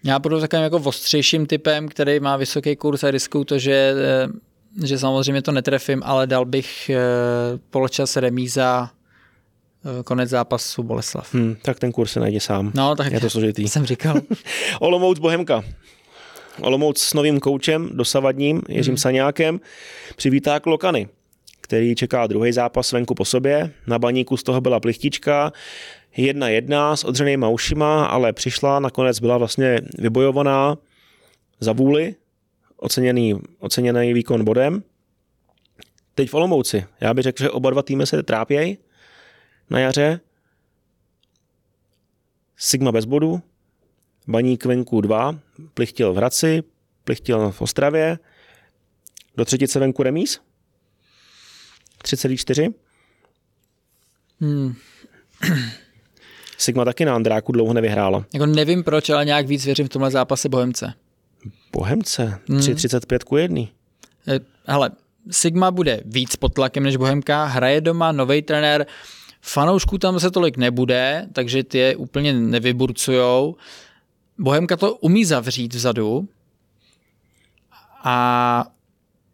Já 0.05 0.19
budu 0.19 0.41
takovým 0.41 0.63
jako 0.63 0.77
ostřejším 0.77 1.47
typem, 1.47 1.89
který 1.89 2.21
má 2.21 2.37
vysoký 2.37 2.77
kurz 2.77 3.05
a 3.05 3.11
riskuju 3.11 3.45
to, 3.45 3.59
že, 3.59 3.95
eh, 3.97 4.87
že 4.87 4.99
samozřejmě 4.99 5.43
to 5.43 5.53
netrefím, 5.53 6.03
ale 6.05 6.27
dal 6.27 6.45
bych 6.45 6.91
eh, 6.91 6.99
poločas 7.71 8.17
remíza 8.17 8.91
konec 10.05 10.31
zápasu 10.31 10.83
Boleslav. 10.83 11.35
Hm, 11.35 11.57
tak 11.63 11.79
ten 11.79 11.93
kurz 11.93 12.13
se 12.13 12.21
najde 12.21 12.41
sám. 12.41 12.73
No, 12.75 12.97
tak 12.97 13.13
Je 13.13 13.21
to 13.21 13.31
složitý. 13.31 13.69
jsem 13.69 13.87
říkal. 13.87 14.21
Olomouc 14.81 15.19
Bohemka. 15.19 15.63
Olomouc 16.61 16.99
s 17.01 17.15
novým 17.15 17.41
koučem, 17.41 17.91
dosavadním, 17.93 18.63
Jiřím 18.69 18.93
hmm. 18.93 18.99
Saňákem, 18.99 19.61
přivítá 20.17 20.61
Klokany, 20.61 21.09
který 21.61 21.95
čeká 21.95 22.27
druhý 22.27 22.53
zápas 22.53 22.93
venku 22.93 23.15
po 23.15 23.25
sobě. 23.25 23.71
Na 23.87 23.99
baníku 23.99 24.37
z 24.37 24.43
toho 24.43 24.61
byla 24.61 24.81
plichtička, 24.81 25.53
jedna 26.17 26.49
jedna 26.49 26.97
s 26.97 27.05
odřenýma 27.05 27.49
ušima, 27.49 28.07
ale 28.07 28.33
přišla, 28.33 28.81
nakonec 28.81 29.21
byla 29.21 29.39
vlastně 29.39 29.81
vybojovaná 29.99 30.79
za 31.61 31.73
vůli, 31.73 32.15
oceněný, 32.77 33.35
oceněný 33.59 34.13
výkon 34.13 34.45
bodem. 34.45 34.83
Teď 36.15 36.31
v 36.31 36.35
Olomouci. 36.35 36.85
Já 37.01 37.15
bych 37.15 37.23
řekl, 37.23 37.43
že 37.43 37.51
oba 37.51 37.71
dva 37.71 37.83
týmy 37.83 38.07
se 38.07 38.23
trápějí 38.23 38.79
na 39.71 39.79
jaře. 39.81 40.21
Sigma 42.57 42.93
bez 42.93 43.05
bodu, 43.05 43.43
Baník 44.29 44.65
venku 44.65 45.01
2, 45.01 45.39
Plichtil 45.75 46.13
v 46.13 46.17
Hradci, 46.17 46.63
Plichtil 47.05 47.51
v 47.51 47.63
Ostravě, 47.63 48.19
do 49.37 49.45
třetice 49.45 49.79
venku 49.79 50.03
remíz, 50.03 50.41
3,4. 52.05 52.75
Hmm. 54.41 54.75
Sigma 56.59 56.85
taky 56.85 57.05
na 57.05 57.15
Andráku 57.15 57.53
dlouho 57.53 57.73
nevyhrála. 57.73 58.25
Jako 58.35 58.47
nevím 58.47 58.85
proč, 58.85 59.11
ale 59.11 59.25
nějak 59.25 59.47
víc 59.47 59.65
věřím 59.65 59.87
v 59.87 59.89
tomhle 59.89 60.11
zápase 60.11 60.49
Bohemce. 60.49 60.95
Bohemce, 61.73 62.41
3,35 62.49 63.19
ku 63.25 63.37
1. 63.37 63.63
Eh, 64.29 64.41
Hele, 64.67 64.91
Sigma 65.31 65.71
bude 65.71 66.01
víc 66.05 66.37
pod 66.37 66.55
tlakem 66.55 66.83
než 66.83 66.97
Bohemka, 66.97 67.45
hraje 67.45 67.81
doma, 67.81 68.13
nový 68.13 68.43
trenér, 68.43 68.87
fanoušků 69.41 69.99
tam 69.99 70.21
se 70.21 70.31
tolik 70.31 70.57
nebude, 70.57 71.29
takže 71.33 71.65
ty 71.65 71.79
je 71.79 71.97
úplně 71.97 72.33
nevyburcujou. 72.33 73.57
Bohemka 74.39 74.77
to 74.77 74.95
umí 74.95 75.25
zavřít 75.25 75.75
vzadu 75.75 76.29
a 78.05 78.67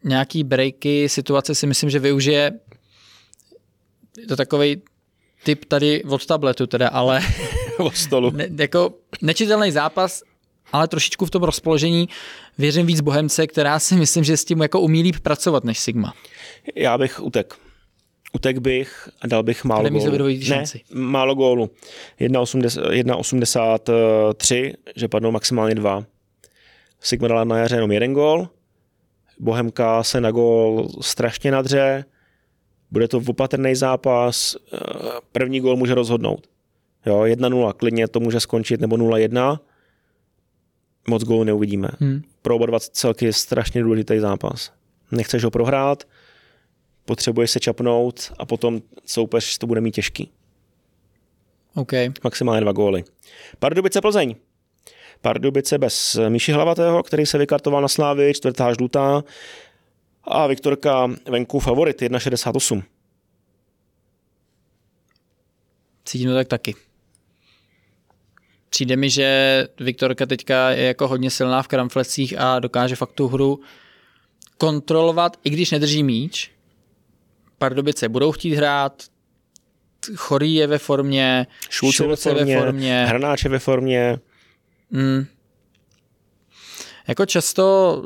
nějaký 0.05 0.45
breaky, 0.45 1.09
situace 1.09 1.55
si 1.55 1.67
myslím, 1.67 1.91
že 1.91 1.99
využije 1.99 2.53
je 4.19 4.27
to 4.27 4.37
takový 4.37 4.83
typ 5.45 5.65
tady 5.65 6.05
od 6.05 6.27
tabletu 6.27 6.67
teda, 6.67 6.89
ale 6.89 7.21
o 7.79 7.91
stolu. 7.91 8.31
ne, 8.31 8.49
jako 8.59 8.95
nečitelný 9.23 9.73
zápas, 9.73 10.23
ale 10.73 10.89
trošičku 10.89 11.27
v 11.27 11.31
tom 11.31 11.43
rozpoložení 11.43 12.09
věřím 12.59 12.87
víc 12.87 13.01
Bohemce, 13.01 13.47
která 13.47 13.79
si 13.79 13.95
myslím, 13.95 14.25
že 14.25 14.37
s 14.37 14.45
tím 14.45 14.63
jako 14.63 14.81
umí 14.81 15.03
líp 15.03 15.17
pracovat 15.23 15.65
než 15.65 15.79
Sigma. 15.79 16.15
Já 16.75 16.99
bych 16.99 17.23
utek. 17.23 17.55
Utek 18.37 18.59
bych 18.59 19.09
a 19.21 19.27
dal 19.27 19.43
bych 19.43 19.65
málo 19.65 19.91
gólu. 19.91 20.25
víc 20.25 20.49
Ne, 20.49 20.65
málo 20.95 21.35
gólu. 21.35 21.71
1,80 22.21 22.91
1,83, 22.91 24.75
že 24.97 25.09
padnou 25.09 25.31
maximálně 25.31 25.75
dva. 25.75 26.05
Sigma 27.01 27.29
dala 27.29 27.45
na 27.45 27.59
jaře 27.59 27.77
jenom 27.77 27.93
jeden 27.93 28.13
gól. 28.13 28.49
Bohemka 29.39 30.03
se 30.03 30.21
na 30.21 30.31
gól 30.31 30.89
strašně 31.01 31.51
nadře. 31.51 32.05
Bude 32.91 33.09
to 33.09 33.23
opatrný 33.27 33.75
zápas. 33.75 34.57
První 35.33 35.61
gól 35.61 35.77
může 35.77 35.95
rozhodnout. 35.95 36.47
Jo, 37.07 37.21
1-0, 37.21 37.73
klidně 37.73 38.09
to 38.09 38.21
může 38.21 38.41
skončit, 38.41 38.81
nebo 38.81 38.97
0-1. 38.97 39.59
Moc 41.09 41.25
gólů 41.25 41.45
neuvidíme. 41.45 41.89
Hmm. 42.01 42.23
Pro 42.43 42.57
oba 42.57 42.67
dva 42.67 42.81
celky 42.81 43.25
je 43.25 43.33
strašně 43.33 43.83
důležitý 43.83 44.19
zápas. 44.19 44.73
Nechceš 45.11 45.45
ho 45.45 45.51
prohrát, 45.51 46.05
potřebuješ 47.07 47.51
se 47.51 47.61
čapnout 47.61 48.33
a 48.39 48.47
potom 48.47 48.83
soupeř 49.07 49.59
to 49.59 49.67
bude 49.67 49.81
mít 49.81 49.95
těžký. 49.95 50.31
OK. 51.75 51.93
Maximálně 52.25 52.61
dva 52.61 52.73
góly. 52.73 53.05
Pardubice 53.59 54.01
Plzeň. 54.01 54.35
Pardubice 55.21 55.79
bez 55.79 56.19
Míši 56.29 56.53
Hlavatého, 56.53 57.03
který 57.03 57.27
se 57.27 57.39
vykartoval 57.39 57.83
na 57.83 57.89
Slávy, 57.89 58.35
čtvrtá 58.35 58.75
žlutá. 58.75 59.25
A 60.25 60.47
Viktorka 60.47 61.11
venku 61.31 61.59
favorit, 61.61 62.03
1,68. 62.03 62.83
Cítím 66.05 66.29
to 66.29 66.35
tak 66.35 66.49
taky. 66.49 66.75
Přijde 68.69 68.97
mi, 68.97 69.11
že 69.11 69.69
Viktorka 69.81 70.27
teďka 70.27 70.71
je 70.71 70.87
jako 70.87 71.09
hodně 71.09 71.31
silná 71.31 71.63
v 71.63 71.69
kramflecích 71.69 72.39
a 72.39 72.59
dokáže 72.59 72.97
fakt 72.97 73.13
tu 73.13 73.29
hru 73.29 73.61
kontrolovat, 74.59 75.37
i 75.45 75.51
když 75.51 75.71
nedrží 75.71 76.03
míč. 76.03 76.56
Pardubice 77.59 78.09
budou 78.09 78.33
chtít 78.33 78.55
hrát, 78.55 79.03
Chorý 80.15 80.55
je 80.55 80.67
ve 80.67 80.79
formě, 80.79 81.47
Šulce 81.71 82.07
ve 82.07 82.17
formě, 82.17 82.57
ve 82.57 82.63
formě. 82.63 83.07
Hranáč 83.09 83.45
je 83.45 83.51
ve 83.51 83.59
formě. 83.59 84.19
Mm. 84.91 85.27
Jako 87.09 87.27
často 87.27 88.05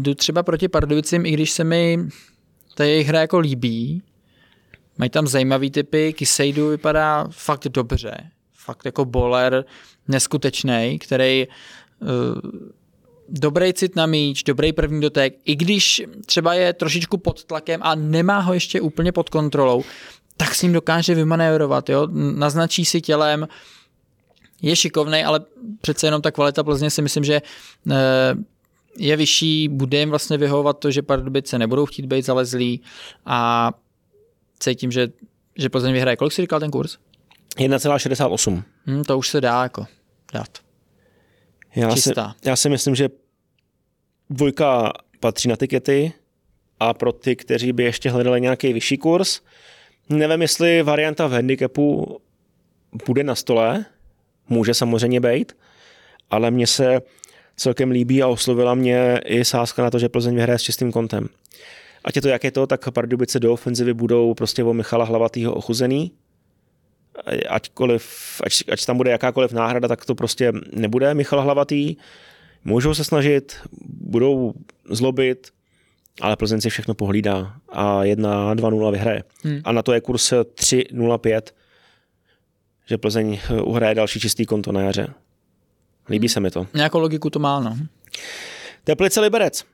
jdu 0.00 0.14
třeba 0.14 0.42
proti 0.42 0.68
Pardubicím, 0.68 1.26
i 1.26 1.30
když 1.30 1.50
se 1.50 1.64
mi 1.64 1.98
ta 2.74 2.84
jejich 2.84 3.06
hra 3.06 3.20
jako 3.20 3.38
líbí. 3.38 4.02
Mají 4.98 5.10
tam 5.10 5.26
zajímavý 5.26 5.70
typy, 5.70 6.12
Kisejdu 6.12 6.68
vypadá 6.68 7.28
fakt 7.30 7.68
dobře. 7.68 8.30
Fakt 8.54 8.84
jako 8.84 9.04
boler 9.04 9.64
neskutečný, 10.08 10.98
který 10.98 11.46
uh, 12.00 12.08
dobrý 13.30 13.72
cit 13.72 13.96
na 13.96 14.06
míč, 14.06 14.42
dobrý 14.42 14.72
první 14.72 15.00
dotek, 15.00 15.34
i 15.44 15.56
když 15.56 16.02
třeba 16.26 16.54
je 16.54 16.72
trošičku 16.72 17.18
pod 17.18 17.44
tlakem 17.44 17.80
a 17.82 17.94
nemá 17.94 18.38
ho 18.38 18.54
ještě 18.54 18.80
úplně 18.80 19.12
pod 19.12 19.28
kontrolou, 19.28 19.84
tak 20.36 20.54
s 20.54 20.62
ním 20.62 20.72
dokáže 20.72 21.14
vymanévrovat, 21.14 21.88
jo? 21.88 22.08
naznačí 22.12 22.84
si 22.84 23.00
tělem, 23.00 23.48
je 24.62 24.76
šikovný, 24.76 25.24
ale 25.24 25.40
přece 25.80 26.06
jenom 26.06 26.22
ta 26.22 26.30
kvalita 26.30 26.64
Plzně 26.64 26.90
si 26.90 27.02
myslím, 27.02 27.24
že 27.24 27.42
eh, 27.90 28.34
je 28.96 29.16
vyšší, 29.16 29.68
bude 29.68 29.98
jim 29.98 30.10
vlastně 30.10 30.38
vyhovovat 30.38 30.78
to, 30.78 30.90
že 30.90 31.02
Pardubice 31.02 31.58
nebudou 31.58 31.86
chtít 31.86 32.06
být 32.06 32.24
zalezlí 32.24 32.80
a 33.26 33.70
cítím, 34.58 34.92
že, 34.92 35.08
že 35.56 35.68
Plzeň 35.68 35.92
vyhraje. 35.92 36.16
Kolik 36.16 36.32
si 36.32 36.42
říkal 36.42 36.60
ten 36.60 36.70
kurz? 36.70 36.98
1,68. 37.56 38.62
Hmm, 38.86 39.04
to 39.04 39.18
už 39.18 39.28
se 39.28 39.40
dá 39.40 39.62
jako 39.62 39.86
dát. 40.32 40.48
Já 41.76 41.96
si, 41.96 42.12
já 42.44 42.56
si 42.56 42.68
myslím, 42.68 42.94
že 42.94 43.08
dvojka 44.30 44.92
patří 45.20 45.48
na 45.48 45.56
tikety 45.56 46.12
a 46.80 46.94
pro 46.94 47.12
ty, 47.12 47.36
kteří 47.36 47.72
by 47.72 47.82
ještě 47.82 48.10
hledali 48.10 48.40
nějaký 48.40 48.72
vyšší 48.72 48.98
kurz, 48.98 49.40
nevím, 50.08 50.42
jestli 50.42 50.82
varianta 50.82 51.26
v 51.26 51.32
handicapu 51.32 52.18
bude 53.06 53.24
na 53.24 53.34
stole, 53.34 53.84
může 54.48 54.74
samozřejmě 54.74 55.20
být, 55.20 55.56
ale 56.30 56.50
mně 56.50 56.66
se 56.66 57.00
celkem 57.56 57.90
líbí 57.90 58.22
a 58.22 58.28
oslovila 58.28 58.74
mě 58.74 59.20
i 59.24 59.44
sázka 59.44 59.82
na 59.82 59.90
to, 59.90 59.98
že 59.98 60.08
Plzeň 60.08 60.34
vyhraje 60.34 60.58
s 60.58 60.62
čistým 60.62 60.92
kontem. 60.92 61.28
Ať 62.04 62.16
je 62.16 62.22
to 62.22 62.28
jak 62.28 62.44
je 62.44 62.50
to, 62.50 62.66
tak 62.66 62.90
Pardubice 62.90 63.40
do 63.40 63.52
ofenzivy 63.52 63.94
budou 63.94 64.34
prostě 64.34 64.64
o 64.64 64.72
Michala 64.72 65.04
Hlavatýho 65.04 65.54
ochuzený. 65.54 66.12
Aťkoliv, 67.48 68.04
ať, 68.44 68.52
ať 68.72 68.86
tam 68.86 68.96
bude 68.96 69.10
jakákoliv 69.10 69.52
náhrada, 69.52 69.88
tak 69.88 70.04
to 70.04 70.14
prostě 70.14 70.52
nebude 70.72 71.14
Michal 71.14 71.42
Hlavatý. 71.42 71.96
Můžou 72.64 72.94
se 72.94 73.04
snažit, 73.04 73.56
budou 74.00 74.52
zlobit, 74.90 75.48
ale 76.20 76.36
Plzeň 76.36 76.60
si 76.60 76.70
všechno 76.70 76.94
pohlídá 76.94 77.54
a 77.68 78.02
1-2-0 78.02 78.92
vyhraje. 78.92 79.22
Hmm. 79.44 79.60
A 79.64 79.72
na 79.72 79.82
to 79.82 79.92
je 79.92 80.00
kurz 80.00 80.32
3-0-5, 80.32 81.40
že 82.86 82.98
Plzeň 82.98 83.38
uhraje 83.62 83.94
další 83.94 84.20
čistý 84.20 84.46
konto 84.46 84.72
na 84.72 84.80
jaře. 84.80 85.08
Líbí 86.08 86.28
se 86.28 86.40
mi 86.40 86.50
to. 86.50 86.66
Nějakou 86.74 86.98
logiku 86.98 87.30
to 87.30 87.38
má, 87.38 87.60
no. 87.60 87.76
Teplice 88.84 89.20
Liberec. 89.20 89.64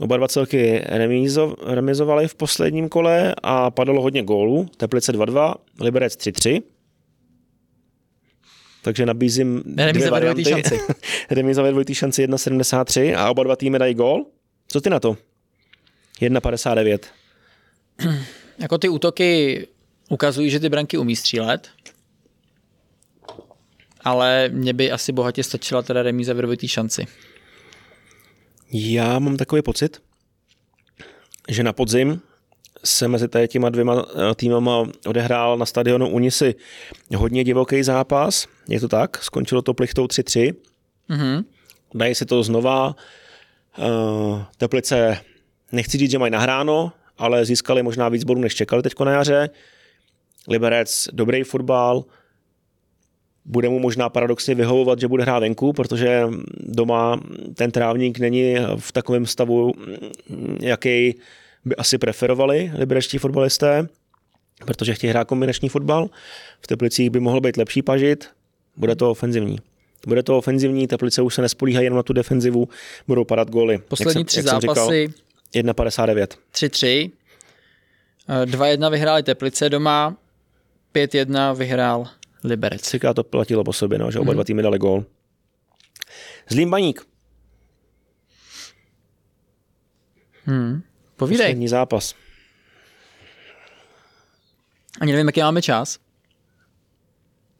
Oba 0.00 0.16
dva 0.16 0.28
celky 0.28 0.82
remízo, 0.86 1.54
remizovali 1.66 2.28
v 2.28 2.34
posledním 2.34 2.88
kole 2.88 3.34
a 3.42 3.70
padalo 3.70 4.02
hodně 4.02 4.22
gólů. 4.22 4.68
Teplice 4.76 5.12
2-2, 5.12 5.54
Liberec 5.80 6.16
3-3. 6.16 6.62
Takže 8.82 9.06
nabízím 9.06 9.62
dvě 9.92 10.10
varianty. 10.10 10.44
Šanci. 10.44 10.80
Remíza 11.30 11.62
ve 11.62 11.70
dvojitý 11.70 11.94
šanci 11.94 12.26
1,73 12.26 13.18
a 13.18 13.30
oba 13.30 13.42
dva 13.42 13.56
týmy 13.56 13.78
dají 13.78 13.94
gól. 13.94 14.26
Co 14.68 14.80
ty 14.80 14.90
na 14.90 15.00
to? 15.00 15.16
1,59. 16.20 16.98
jako 18.58 18.78
ty 18.78 18.88
útoky 18.88 19.66
ukazují, 20.08 20.50
že 20.50 20.60
ty 20.60 20.68
branky 20.68 20.98
umí 20.98 21.16
střílet, 21.16 21.68
ale 24.00 24.48
mě 24.48 24.72
by 24.72 24.90
asi 24.92 25.12
bohatě 25.12 25.42
stačila 25.42 25.82
teda 25.82 26.02
remíza 26.02 26.32
v 26.32 26.42
dvojitý 26.42 26.68
šanci. 26.68 27.06
Já 28.72 29.18
mám 29.18 29.36
takový 29.36 29.62
pocit, 29.62 30.02
že 31.48 31.62
na 31.62 31.72
podzim 31.72 32.20
se 32.84 33.08
mezi 33.08 33.28
těma 33.48 33.68
dvěma 33.68 34.06
eh, 34.08 34.34
týmama 34.34 34.86
odehrál 35.06 35.58
na 35.58 35.66
stadionu 35.66 36.08
Unisy 36.08 36.54
hodně 37.16 37.44
divoký 37.44 37.82
zápas. 37.82 38.46
Je 38.68 38.80
to 38.80 38.88
tak? 38.88 39.22
Skončilo 39.22 39.62
to 39.62 39.74
plichtou 39.74 40.06
3-3. 40.06 40.54
Mm-hmm. 41.10 41.44
Dají 41.94 42.14
si 42.14 42.26
to 42.26 42.42
znova. 42.42 42.96
Uh, 43.78 44.42
teplice, 44.56 45.18
nechci 45.72 45.98
říct, 45.98 46.10
že 46.10 46.18
mají 46.18 46.32
nahráno, 46.32 46.92
ale 47.18 47.44
získali 47.44 47.82
možná 47.82 48.08
víc 48.08 48.24
bodů, 48.24 48.40
než 48.40 48.54
čekali 48.54 48.82
teď 48.82 49.00
na 49.04 49.12
jaře. 49.12 49.50
Liberec, 50.48 51.08
dobrý 51.12 51.42
fotbal, 51.42 52.04
bude 53.44 53.68
mu 53.68 53.78
možná 53.78 54.08
paradoxně 54.08 54.54
vyhovovat, 54.54 55.00
že 55.00 55.08
bude 55.08 55.22
hrát 55.22 55.38
venku, 55.38 55.72
protože 55.72 56.22
doma 56.60 57.20
ten 57.54 57.70
trávník 57.70 58.18
není 58.18 58.56
v 58.76 58.92
takovém 58.92 59.26
stavu, 59.26 59.72
jaký 60.60 61.14
by 61.64 61.76
asi 61.76 61.98
preferovali 61.98 62.72
liberečtí 62.74 63.18
fotbalisté, 63.18 63.88
protože 64.66 64.94
chtějí 64.94 65.10
hrát 65.10 65.28
kombinační 65.28 65.68
fotbal. 65.68 66.10
V 66.60 66.66
Teplicích 66.66 67.10
by 67.10 67.20
mohl 67.20 67.40
být 67.40 67.56
lepší 67.56 67.82
pažit, 67.82 68.30
bude 68.76 68.96
to 68.96 69.10
ofenzivní. 69.10 69.58
Bude 70.06 70.22
to 70.22 70.38
ofenzivní, 70.38 70.86
Teplice 70.86 71.22
už 71.22 71.34
se 71.34 71.42
nespolíhají 71.42 71.84
jenom 71.84 71.96
na 71.96 72.02
tu 72.02 72.12
defenzivu, 72.12 72.68
budou 73.08 73.24
padat 73.24 73.50
góly. 73.50 73.78
Poslední 73.78 74.20
jak 74.20 74.26
tři 74.26 74.38
jak 74.38 74.46
zápasy. 74.46 75.08
1,59. 75.54 76.26
3-3. 76.54 77.10
2-1 78.44 78.90
vyhráli 78.90 79.22
Teplice 79.22 79.68
doma, 79.68 80.16
5-1 80.94 81.56
vyhrál 81.56 82.08
Liberec. 82.44 82.82
Třikrát 82.82 83.14
to 83.14 83.24
platilo 83.24 83.64
po 83.64 83.72
sobě, 83.72 83.98
no, 83.98 84.10
že 84.10 84.18
oba 84.18 84.32
mm. 84.32 84.34
dva 84.34 84.44
týmy 84.44 84.62
dali 84.62 84.78
gól. 84.78 85.04
Zlým 86.48 86.70
baník. 86.70 87.06
Hmm. 90.44 90.82
Povídej. 91.16 91.46
Poslední 91.46 91.68
zápas. 91.68 92.14
Ani 95.00 95.12
nevím, 95.12 95.26
jaký 95.26 95.40
máme 95.40 95.62
čas. 95.62 95.98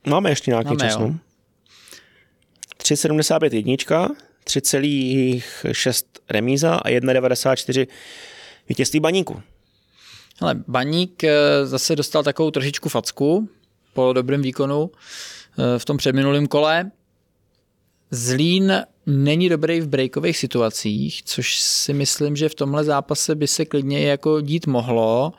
Máme 0.07 0.31
ještě 0.31 0.51
nějaký 0.51 0.69
máme, 0.69 0.79
čas, 0.79 0.99
no. 0.99 1.19
3,75 2.79 3.55
jednička, 3.55 4.09
3,6 4.47 6.05
remíza 6.31 6.75
a 6.75 6.89
1,94 6.89 7.87
vítězství 8.69 9.01
baníku. 9.01 9.43
Ale 10.41 10.55
baník 10.69 11.25
eh, 11.25 11.67
zase 11.67 11.97
dostal 11.97 12.23
takovou 12.23 12.51
trošičku 12.51 12.89
facku 12.89 13.49
po 13.95 14.13
dobrém 14.13 14.43
výkonu 14.43 14.91
eh, 14.91 15.79
v 15.79 15.85
tom 15.85 15.97
předminulém 15.97 16.47
kole. 16.47 16.91
Zlín 18.11 18.83
není 19.07 19.49
dobrý 19.49 19.81
v 19.81 19.89
breakových 19.89 20.37
situacích, 20.37 21.23
což 21.23 21.61
si 21.61 21.93
myslím, 21.93 22.37
že 22.37 22.49
v 22.49 22.55
tomhle 22.55 22.85
zápase 22.85 23.35
by 23.35 23.47
se 23.47 23.65
klidně 23.65 24.07
jako 24.07 24.41
dít 24.41 24.67
mohlo, 24.67 25.33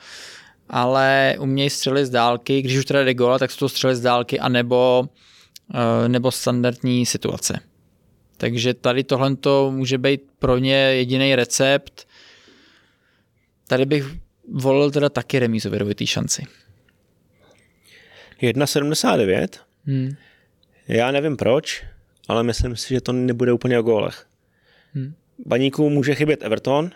ale 0.69 1.35
umějí 1.39 1.69
střelit 1.69 2.05
z 2.05 2.09
dálky, 2.09 2.61
když 2.61 2.77
už 2.77 2.85
teda 2.85 3.03
jde 3.03 3.13
gola, 3.13 3.39
tak 3.39 3.51
jsou 3.51 3.57
to 3.57 3.69
střely 3.69 3.95
z 3.95 4.01
dálky, 4.01 4.39
anebo, 4.39 5.09
eh, 5.73 6.09
nebo 6.09 6.31
standardní 6.31 7.05
situace. 7.05 7.59
Takže 8.37 8.73
tady 8.73 9.03
tohle 9.03 9.35
to 9.35 9.71
může 9.71 9.97
být 9.97 10.21
pro 10.39 10.57
ně 10.57 10.75
jediný 10.75 11.35
recept. 11.35 12.07
Tady 13.67 13.85
bych 13.85 14.05
volil 14.51 14.91
teda 14.91 15.09
taky 15.09 15.39
remízu 15.39 15.69
věrovitý 15.69 16.07
šanci. 16.07 16.43
1,79? 18.53 19.47
Hmm. 19.85 20.15
Já 20.87 21.11
nevím 21.11 21.37
proč, 21.37 21.83
ale 22.27 22.43
myslím 22.43 22.75
si, 22.75 22.93
že 22.93 23.01
to 23.01 23.13
nebude 23.13 23.53
úplně 23.53 23.79
o 23.79 23.83
gólech. 23.83 24.25
Hmm. 24.93 25.13
Baníku 25.45 25.89
může 25.89 26.15
chybět 26.15 26.43
Everton, 26.43 26.91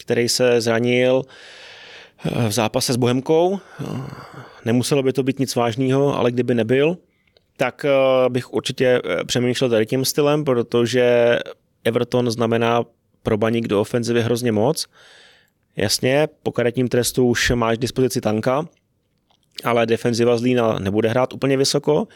který 0.00 0.28
se 0.28 0.60
zranil 0.60 1.22
eh, 2.24 2.48
v 2.48 2.52
zápase 2.52 2.92
s 2.92 2.96
Bohemkou. 2.96 3.60
Nemuselo 4.64 5.02
by 5.02 5.12
to 5.12 5.22
být 5.22 5.38
nic 5.38 5.54
vážného, 5.54 6.16
ale 6.16 6.30
kdyby 6.30 6.54
nebyl, 6.54 6.96
tak 7.56 7.84
eh, 7.84 8.28
bych 8.28 8.52
určitě 8.52 9.02
eh, 9.04 9.24
přemýšlel 9.24 9.70
tady 9.70 9.86
tím 9.86 10.04
stylem, 10.04 10.44
protože 10.44 11.38
Everton 11.84 12.30
znamená 12.30 12.84
pro 13.22 13.36
baník 13.36 13.68
do 13.68 13.80
ofenzivy 13.80 14.22
hrozně 14.22 14.52
moc. 14.52 14.86
Jasně, 15.76 16.28
po 16.42 16.52
karetním 16.52 16.88
trestu 16.88 17.26
už 17.26 17.50
máš 17.50 17.78
dispozici 17.78 18.20
tanka, 18.20 18.68
ale 19.64 19.86
defenziva 19.86 20.36
Zlína 20.36 20.78
nebude 20.78 21.08
hrát 21.08 21.32
úplně 21.32 21.56
vysoko 21.56 22.08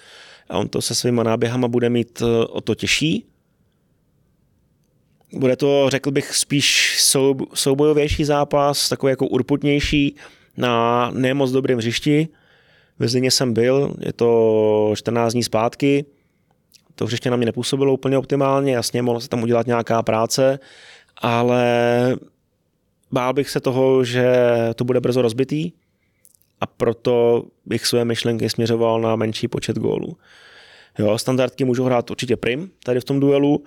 a 0.48 0.58
on 0.58 0.68
to 0.68 0.82
se 0.82 0.94
svýma 0.94 1.22
náběhama 1.22 1.68
bude 1.68 1.90
mít 1.90 2.22
eh, 2.22 2.46
o 2.46 2.60
to 2.60 2.74
těžší. 2.74 3.26
Bude 5.32 5.56
to, 5.56 5.86
řekl 5.90 6.10
bych, 6.10 6.36
spíš 6.36 6.96
soubojovější 7.54 8.24
zápas, 8.24 8.88
takový 8.88 9.10
jako 9.10 9.26
urputnější 9.26 10.16
na 10.56 11.10
nemoc 11.10 11.50
dobrém 11.50 11.78
hřišti. 11.78 12.28
Ve 12.98 13.08
Zlíně 13.08 13.30
jsem 13.30 13.52
byl, 13.52 13.94
je 14.00 14.12
to 14.12 14.92
14 14.96 15.32
dní 15.32 15.42
zpátky, 15.42 16.04
to 16.94 17.06
hřiště 17.06 17.30
na 17.30 17.36
mě 17.36 17.46
nepůsobilo 17.46 17.92
úplně 17.92 18.18
optimálně, 18.18 18.74
jasně, 18.74 19.02
mohlo 19.02 19.20
se 19.20 19.28
tam 19.28 19.42
udělat 19.42 19.66
nějaká 19.66 20.02
práce, 20.02 20.58
ale 21.16 22.16
bál 23.12 23.32
bych 23.32 23.50
se 23.50 23.60
toho, 23.60 24.04
že 24.04 24.26
to 24.74 24.84
bude 24.84 25.00
brzo 25.00 25.22
rozbitý 25.22 25.72
a 26.60 26.66
proto 26.66 27.44
bych 27.66 27.86
své 27.86 28.04
myšlenky 28.04 28.50
směřoval 28.50 29.00
na 29.00 29.16
menší 29.16 29.48
počet 29.48 29.78
gólů. 29.78 30.16
Jo, 30.98 31.18
standardky 31.18 31.64
můžu 31.64 31.84
hrát 31.84 32.10
určitě 32.10 32.36
prim 32.36 32.70
tady 32.84 33.00
v 33.00 33.04
tom 33.04 33.20
duelu, 33.20 33.64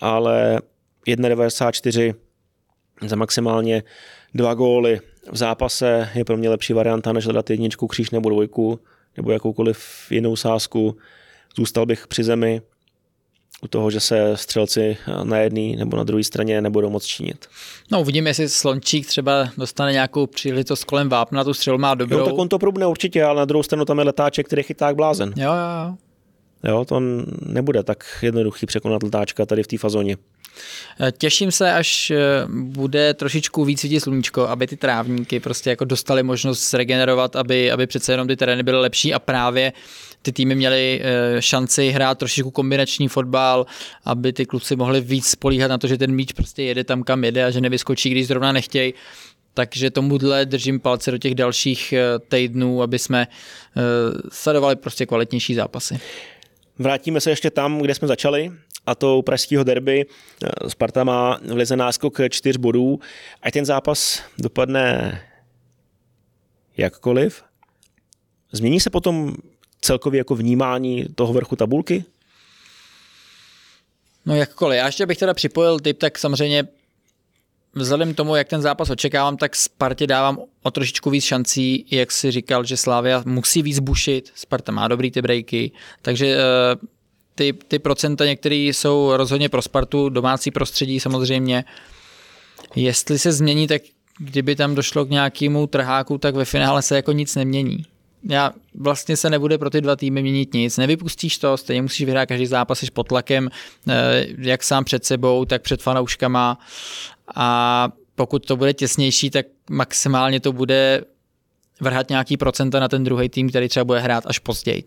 ale 0.00 0.60
1,94 1.08 2.14
za 3.06 3.16
maximálně 3.16 3.82
dva 4.34 4.54
góly 4.54 5.00
v 5.30 5.36
zápase 5.36 6.08
je 6.14 6.24
pro 6.24 6.36
mě 6.36 6.48
lepší 6.48 6.72
varianta, 6.72 7.12
než 7.12 7.24
hledat 7.24 7.50
jedničku, 7.50 7.86
kříž 7.86 8.10
nebo 8.10 8.30
dvojku, 8.30 8.80
nebo 9.16 9.30
jakoukoliv 9.30 10.06
jinou 10.10 10.36
sázku. 10.36 10.96
Zůstal 11.56 11.86
bych 11.86 12.06
při 12.06 12.24
zemi 12.24 12.62
u 13.62 13.68
toho, 13.68 13.90
že 13.90 14.00
se 14.00 14.36
střelci 14.36 14.96
na 15.24 15.38
jedné 15.38 15.76
nebo 15.76 15.96
na 15.96 16.04
druhé 16.04 16.24
straně 16.24 16.60
nebudou 16.60 16.90
moc 16.90 17.04
činit. 17.04 17.46
No 17.90 18.00
uvidíme, 18.00 18.30
jestli 18.30 18.48
Slončík 18.48 19.06
třeba 19.06 19.48
dostane 19.58 19.92
nějakou 19.92 20.26
příležitost 20.26 20.84
kolem 20.84 21.08
vápna, 21.08 21.44
tu 21.44 21.54
střelu 21.54 21.78
má 21.78 21.94
dobrou. 21.94 22.18
Jo, 22.18 22.24
tak 22.24 22.38
on 22.38 22.48
to 22.48 22.58
probne 22.58 22.86
určitě, 22.86 23.24
ale 23.24 23.38
na 23.38 23.44
druhou 23.44 23.62
stranu 23.62 23.84
tam 23.84 23.98
je 23.98 24.04
letáček, 24.04 24.46
který 24.46 24.62
chytá 24.62 24.86
jak 24.86 24.96
blázen. 24.96 25.32
Jo, 25.36 25.52
jo, 25.52 25.88
jo. 25.88 25.96
Jo, 26.64 26.84
to 26.84 27.00
nebude 27.46 27.82
tak 27.82 28.04
jednoduchý 28.22 28.66
překonat 28.66 29.02
letáčka 29.02 29.46
tady 29.46 29.62
v 29.62 29.66
té 29.66 29.78
fazóně. 29.78 30.16
Eh, 31.00 31.12
těším 31.12 31.52
se, 31.52 31.72
až 31.72 32.10
eh, 32.10 32.18
bude 32.48 33.14
trošičku 33.14 33.64
víc 33.64 33.82
vidět 33.82 34.00
sluníčko, 34.00 34.48
aby 34.48 34.66
ty 34.66 34.76
trávníky 34.76 35.40
prostě 35.40 35.70
jako 35.70 35.84
dostali 35.84 36.22
možnost 36.22 36.70
zregenerovat, 36.70 37.36
aby, 37.36 37.70
aby 37.70 37.86
přece 37.86 38.12
jenom 38.12 38.28
ty 38.28 38.36
terény 38.36 38.62
byly 38.62 38.80
lepší 38.80 39.14
a 39.14 39.18
právě 39.18 39.72
ty 40.22 40.32
týmy 40.32 40.54
měly 40.54 41.00
eh, 41.02 41.42
šanci 41.42 41.90
hrát 41.90 42.18
trošičku 42.18 42.50
kombinační 42.50 43.08
fotbal, 43.08 43.66
aby 44.04 44.32
ty 44.32 44.46
kluci 44.46 44.76
mohli 44.76 45.00
víc 45.00 45.26
spolíhat 45.26 45.68
na 45.68 45.78
to, 45.78 45.86
že 45.86 45.98
ten 45.98 46.14
míč 46.14 46.32
prostě 46.32 46.62
jede 46.62 46.84
tam, 46.84 47.02
kam 47.02 47.24
jede 47.24 47.44
a 47.44 47.50
že 47.50 47.60
nevyskočí, 47.60 48.10
když 48.10 48.26
zrovna 48.26 48.52
nechtějí. 48.52 48.94
Takže 49.54 49.90
tomuhle 49.90 50.46
držím 50.46 50.80
palce 50.80 51.10
do 51.10 51.18
těch 51.18 51.34
dalších 51.34 51.94
týdnů, 52.28 52.82
aby 52.82 52.98
jsme 52.98 53.26
sledovali 54.32 54.76
prostě 54.76 55.06
kvalitnější 55.06 55.54
zápasy. 55.54 56.00
Vrátíme 56.78 57.20
se 57.20 57.30
ještě 57.30 57.50
tam, 57.50 57.78
kde 57.78 57.94
jsme 57.94 58.08
začali, 58.08 58.52
a 58.86 58.94
to 58.94 59.22
pražského 59.22 59.64
derby. 59.64 60.06
Sparta 60.68 61.04
má 61.04 61.38
v 61.44 61.56
lize 61.56 61.76
náskok 61.76 62.20
čtyř 62.30 62.56
bodů. 62.56 63.00
A 63.42 63.50
ten 63.50 63.64
zápas 63.64 64.22
dopadne 64.38 65.20
jakkoliv, 66.76 67.44
změní 68.52 68.80
se 68.80 68.90
potom 68.90 69.34
celkově 69.80 70.18
jako 70.18 70.34
vnímání 70.34 71.06
toho 71.14 71.32
vrchu 71.32 71.56
tabulky? 71.56 72.04
No 74.26 74.36
jakkoliv. 74.36 74.78
Já 74.78 74.86
ještě 74.86 75.06
bych 75.06 75.18
teda 75.18 75.34
připojil 75.34 75.80
typ, 75.80 75.98
tak 75.98 76.18
samozřejmě 76.18 76.68
vzhledem 77.74 78.14
k 78.14 78.16
tomu, 78.16 78.36
jak 78.36 78.48
ten 78.48 78.62
zápas 78.62 78.90
očekávám, 78.90 79.36
tak 79.36 79.56
Spartě 79.56 80.06
dávám 80.06 80.38
o 80.62 80.70
trošičku 80.70 81.10
víc 81.10 81.24
šancí, 81.24 81.86
jak 81.90 82.12
si 82.12 82.30
říkal, 82.30 82.64
že 82.64 82.76
Slávia 82.76 83.22
musí 83.26 83.62
víc 83.62 83.78
bušit, 83.78 84.32
Sparta 84.34 84.72
má 84.72 84.88
dobrý 84.88 85.10
ty 85.10 85.22
breaky, 85.22 85.72
takže 86.02 86.36
uh, 86.36 86.88
ty, 87.34 87.52
ty 87.68 87.78
procenta 87.78 88.24
některé 88.24 88.54
jsou 88.54 89.16
rozhodně 89.16 89.48
pro 89.48 89.62
Spartu, 89.62 90.08
domácí 90.08 90.50
prostředí 90.50 91.00
samozřejmě. 91.00 91.64
Jestli 92.76 93.18
se 93.18 93.32
změní, 93.32 93.66
tak 93.66 93.82
kdyby 94.18 94.56
tam 94.56 94.74
došlo 94.74 95.04
k 95.04 95.10
nějakému 95.10 95.66
trháku, 95.66 96.18
tak 96.18 96.34
ve 96.34 96.44
finále 96.44 96.82
se 96.82 96.96
jako 96.96 97.12
nic 97.12 97.36
nemění. 97.36 97.84
Já 98.28 98.52
vlastně 98.74 99.16
se 99.16 99.30
nebude 99.30 99.58
pro 99.58 99.70
ty 99.70 99.80
dva 99.80 99.96
týmy 99.96 100.22
měnit 100.22 100.54
nic. 100.54 100.76
Nevypustíš 100.76 101.38
to, 101.38 101.56
stejně 101.56 101.82
musíš 101.82 102.06
vyhrát 102.06 102.28
každý 102.28 102.46
zápas, 102.46 102.78
jsi 102.78 102.90
pod 102.90 103.08
tlakem, 103.08 103.48
eh, 103.88 104.26
jak 104.38 104.62
sám 104.62 104.84
před 104.84 105.04
sebou, 105.04 105.44
tak 105.44 105.62
před 105.62 105.82
fanouškama. 105.82 106.58
A 107.34 107.88
pokud 108.14 108.46
to 108.46 108.56
bude 108.56 108.74
těsnější, 108.74 109.30
tak 109.30 109.46
maximálně 109.70 110.40
to 110.40 110.52
bude 110.52 111.04
vrhat 111.80 112.08
nějaký 112.08 112.36
procenta 112.36 112.80
na 112.80 112.88
ten 112.88 113.04
druhý 113.04 113.28
tým, 113.28 113.48
který 113.48 113.68
třeba 113.68 113.84
bude 113.84 114.00
hrát 114.00 114.24
až 114.26 114.38
později. 114.38 114.84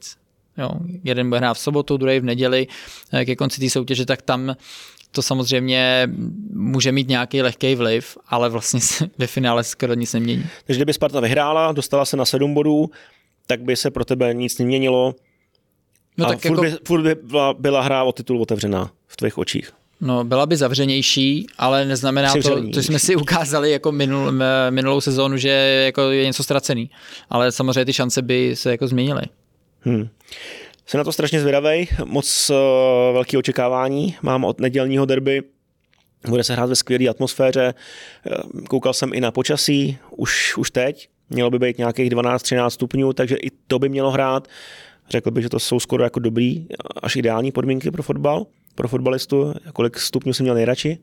Jo, 0.57 0.69
jeden 1.03 1.29
bude 1.29 1.39
hrát 1.39 1.53
v 1.53 1.59
sobotu, 1.59 1.97
druhý 1.97 2.19
v 2.19 2.23
neděli 2.23 2.67
eh, 3.13 3.25
ke 3.25 3.35
konci 3.35 3.61
té 3.61 3.69
soutěže, 3.69 4.05
tak 4.05 4.21
tam 4.21 4.55
to 5.11 5.21
samozřejmě 5.21 6.09
může 6.53 6.91
mít 6.91 7.07
nějaký 7.07 7.41
lehký 7.41 7.75
vliv, 7.75 8.17
ale 8.27 8.49
vlastně 8.49 8.79
se 8.79 9.09
ve 9.17 9.27
finále 9.27 9.63
skoro 9.63 9.93
nic 9.93 10.13
nemění. 10.13 10.45
Takže 10.65 10.77
kdyby 10.77 10.93
Sparta 10.93 11.19
vyhrála, 11.19 11.71
dostala 11.71 12.05
se 12.05 12.17
na 12.17 12.25
sedm 12.25 12.53
bodů, 12.53 12.89
tak 13.47 13.61
by 13.61 13.75
se 13.75 13.91
pro 13.91 14.05
tebe 14.05 14.33
nic 14.33 14.59
neměnilo. 14.59 15.15
No, 16.17 16.25
a 16.25 16.29
tak 16.29 16.41
furt, 16.41 16.51
jako... 16.51 16.61
by, 16.61 16.73
furt 16.87 17.01
by 17.01 17.15
byla, 17.15 17.53
byla 17.53 17.81
hra 17.81 18.03
o 18.03 18.11
titul 18.11 18.41
otevřená 18.41 18.91
v 19.07 19.17
tvých 19.17 19.37
očích. 19.37 19.71
No, 20.01 20.23
byla 20.23 20.45
by 20.45 20.57
zavřenější, 20.57 21.47
ale 21.57 21.85
neznamená 21.85 22.29
Přivřený. 22.29 22.71
to, 22.71 22.77
to 22.77 22.83
jsme 22.83 22.99
si 22.99 23.15
ukázali 23.15 23.71
jako 23.71 23.91
minul, 23.91 24.33
minulou 24.69 25.01
sezónu, 25.01 25.37
že 25.37 25.49
jako 25.85 26.01
je 26.01 26.25
něco 26.25 26.43
ztracený. 26.43 26.89
Ale 27.29 27.51
samozřejmě 27.51 27.85
ty 27.85 27.93
šance 27.93 28.21
by 28.21 28.55
se 28.55 28.71
jako 28.71 28.87
změnily. 28.87 29.21
Hmm. 29.86 30.08
Jsem 30.86 30.98
na 30.98 31.04
to 31.04 31.12
strašně 31.12 31.39
zvědavý, 31.39 31.88
moc 32.06 32.50
uh, 32.50 32.56
velký 33.13 33.38
očekávání 33.38 34.15
mám 34.21 34.43
od 34.43 34.60
nedělního 34.60 35.06
derby. 35.06 35.41
Bude 36.30 36.43
se 36.43 36.54
hrát 36.54 36.69
ve 36.69 36.76
skvělé 36.76 37.08
atmosféře. 37.08 37.74
Eh, 37.74 38.62
koukal 38.69 38.93
jsem 38.93 39.13
i 39.13 39.21
na 39.21 39.32
počasí, 39.32 39.98
už, 40.10 40.58
už 40.58 40.71
teď. 40.71 41.10
Mělo 41.30 41.50
by 41.50 41.60
být 41.60 41.78
nějakých 41.78 42.10
12-13 42.12 42.69
stupňů, 42.69 43.13
takže 43.13 43.36
i 43.36 43.50
to 43.67 43.80
by 43.80 43.89
mělo 43.89 44.12
hrát. 44.12 44.48
Řekl 45.10 45.32
bych, 45.32 45.43
že 45.43 45.50
to 45.50 45.60
jsou 45.60 45.80
skoro 45.80 46.04
jako 46.04 46.19
dobrý, 46.19 46.67
až 47.02 47.15
ideální 47.15 47.52
podmínky 47.52 47.91
pro 47.91 48.04
fotbal, 48.04 48.45
pro 48.76 48.88
fotbalistu. 48.88 49.54
Kolik 49.74 50.00
stupňů 50.00 50.34
jsem 50.34 50.43
měl 50.43 50.56
nejradši? 50.56 50.98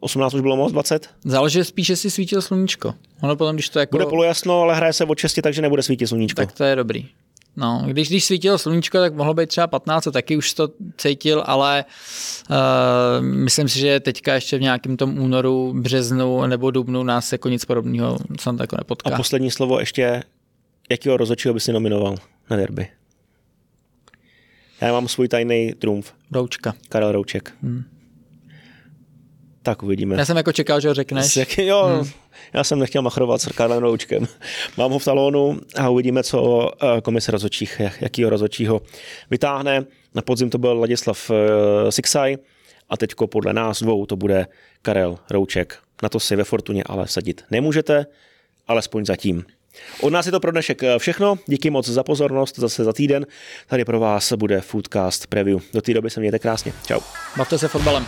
18 0.00 0.34
už 0.34 0.40
bylo 0.40 0.56
moc, 0.56 0.72
20? 0.72 1.08
Záleží 1.24 1.64
spíš, 1.64 1.88
jestli 1.88 2.10
svítilo 2.10 2.42
sluníčko. 2.42 2.94
Ono 3.22 3.36
potom, 3.36 3.56
když 3.56 3.68
to 3.68 3.78
jako... 3.78 3.96
Bude 3.96 4.06
polojasno, 4.06 4.60
ale 4.60 4.74
hraje 4.74 4.92
se 4.92 5.04
od 5.04 5.18
6, 5.18 5.38
takže 5.42 5.62
nebude 5.62 5.82
svítit 5.82 6.06
sluníčko. 6.06 6.42
Tak 6.42 6.52
to 6.52 6.64
je 6.64 6.76
dobrý. 6.76 7.06
No, 7.58 7.82
když, 7.86 8.08
když 8.08 8.24
svítilo 8.24 8.58
sluníčko, 8.58 8.98
tak 8.98 9.14
mohlo 9.14 9.34
být 9.34 9.48
třeba 9.48 9.66
15, 9.66 10.06
a 10.06 10.10
taky 10.10 10.36
už 10.36 10.54
to 10.54 10.68
cítil, 10.96 11.42
ale 11.46 11.84
uh, 12.50 12.56
myslím 13.24 13.68
si, 13.68 13.78
že 13.78 14.00
teďka 14.00 14.34
ještě 14.34 14.58
v 14.58 14.60
nějakém 14.60 14.96
tom 14.96 15.18
únoru, 15.18 15.74
březnu 15.76 16.46
nebo 16.46 16.70
dubnu 16.70 17.02
nás 17.02 17.32
jako 17.32 17.48
nic 17.48 17.64
podobného 17.64 18.18
jsem 18.40 18.58
tako 18.58 18.76
nepotká. 18.78 19.14
A 19.14 19.16
poslední 19.16 19.50
slovo 19.50 19.80
ještě, 19.80 20.22
jakého 20.90 21.16
rozhodčího 21.16 21.54
by 21.54 21.60
si 21.60 21.72
nominoval 21.72 22.16
na 22.50 22.56
derby? 22.56 22.88
Já 24.80 24.92
mám 24.92 25.08
svůj 25.08 25.28
tajný 25.28 25.72
trumf. 25.78 26.12
Roučka. 26.32 26.74
Karel 26.88 27.12
Rouček. 27.12 27.54
Hmm. 27.62 27.84
Tak 29.62 29.82
uvidíme. 29.82 30.16
Já 30.16 30.24
jsem 30.24 30.36
jako 30.36 30.52
čekal, 30.52 30.80
že 30.80 30.88
ho 30.88 30.94
řekneš. 30.94 31.36
Jak, 31.36 31.58
jo, 31.58 31.84
hmm. 31.84 32.10
já 32.52 32.64
jsem 32.64 32.78
nechtěl 32.78 33.02
machrovat 33.02 33.40
s 33.40 33.46
Karlem 33.46 33.78
Roučkem. 33.78 34.26
Mám 34.76 34.92
ho 34.92 34.98
v 34.98 35.04
talonu 35.04 35.60
a 35.76 35.88
uvidíme, 35.88 36.22
co 36.22 36.70
eh, 36.82 37.00
komise 37.00 37.32
rozhodčích, 37.32 37.80
jakýho 38.00 38.30
rozhodčího 38.30 38.80
vytáhne. 39.30 39.84
Na 40.14 40.22
podzim 40.22 40.50
to 40.50 40.58
byl 40.58 40.80
Ladislav 40.80 41.30
uh, 41.30 41.36
Sixaj 41.90 42.36
a 42.88 42.96
teďko 42.96 43.26
podle 43.26 43.52
nás 43.52 43.82
dvou 43.82 44.06
to 44.06 44.16
bude 44.16 44.46
Karel 44.82 45.18
Rouček. 45.30 45.78
Na 46.02 46.08
to 46.08 46.20
si 46.20 46.36
ve 46.36 46.44
Fortuně 46.44 46.84
ale 46.86 47.08
sadit 47.08 47.44
nemůžete, 47.50 48.06
alespoň 48.68 49.04
zatím. 49.04 49.44
Od 50.00 50.10
nás 50.10 50.26
je 50.26 50.32
to 50.32 50.40
pro 50.40 50.50
dnešek 50.50 50.82
eh, 50.82 50.98
všechno. 50.98 51.38
Díky 51.46 51.70
moc 51.70 51.88
za 51.88 52.02
pozornost. 52.02 52.58
Zase 52.58 52.84
za 52.84 52.92
týden. 52.92 53.26
Tady 53.66 53.84
pro 53.84 54.00
vás 54.00 54.32
bude 54.32 54.60
Foodcast 54.60 55.26
Preview. 55.26 55.58
Do 55.72 55.82
té 55.82 55.94
doby 55.94 56.10
se 56.10 56.20
mějte 56.20 56.38
krásně. 56.38 56.72
Čau. 56.86 57.00
Bavte 57.36 57.58
se 57.58 57.68
fotbalem. 57.68 58.06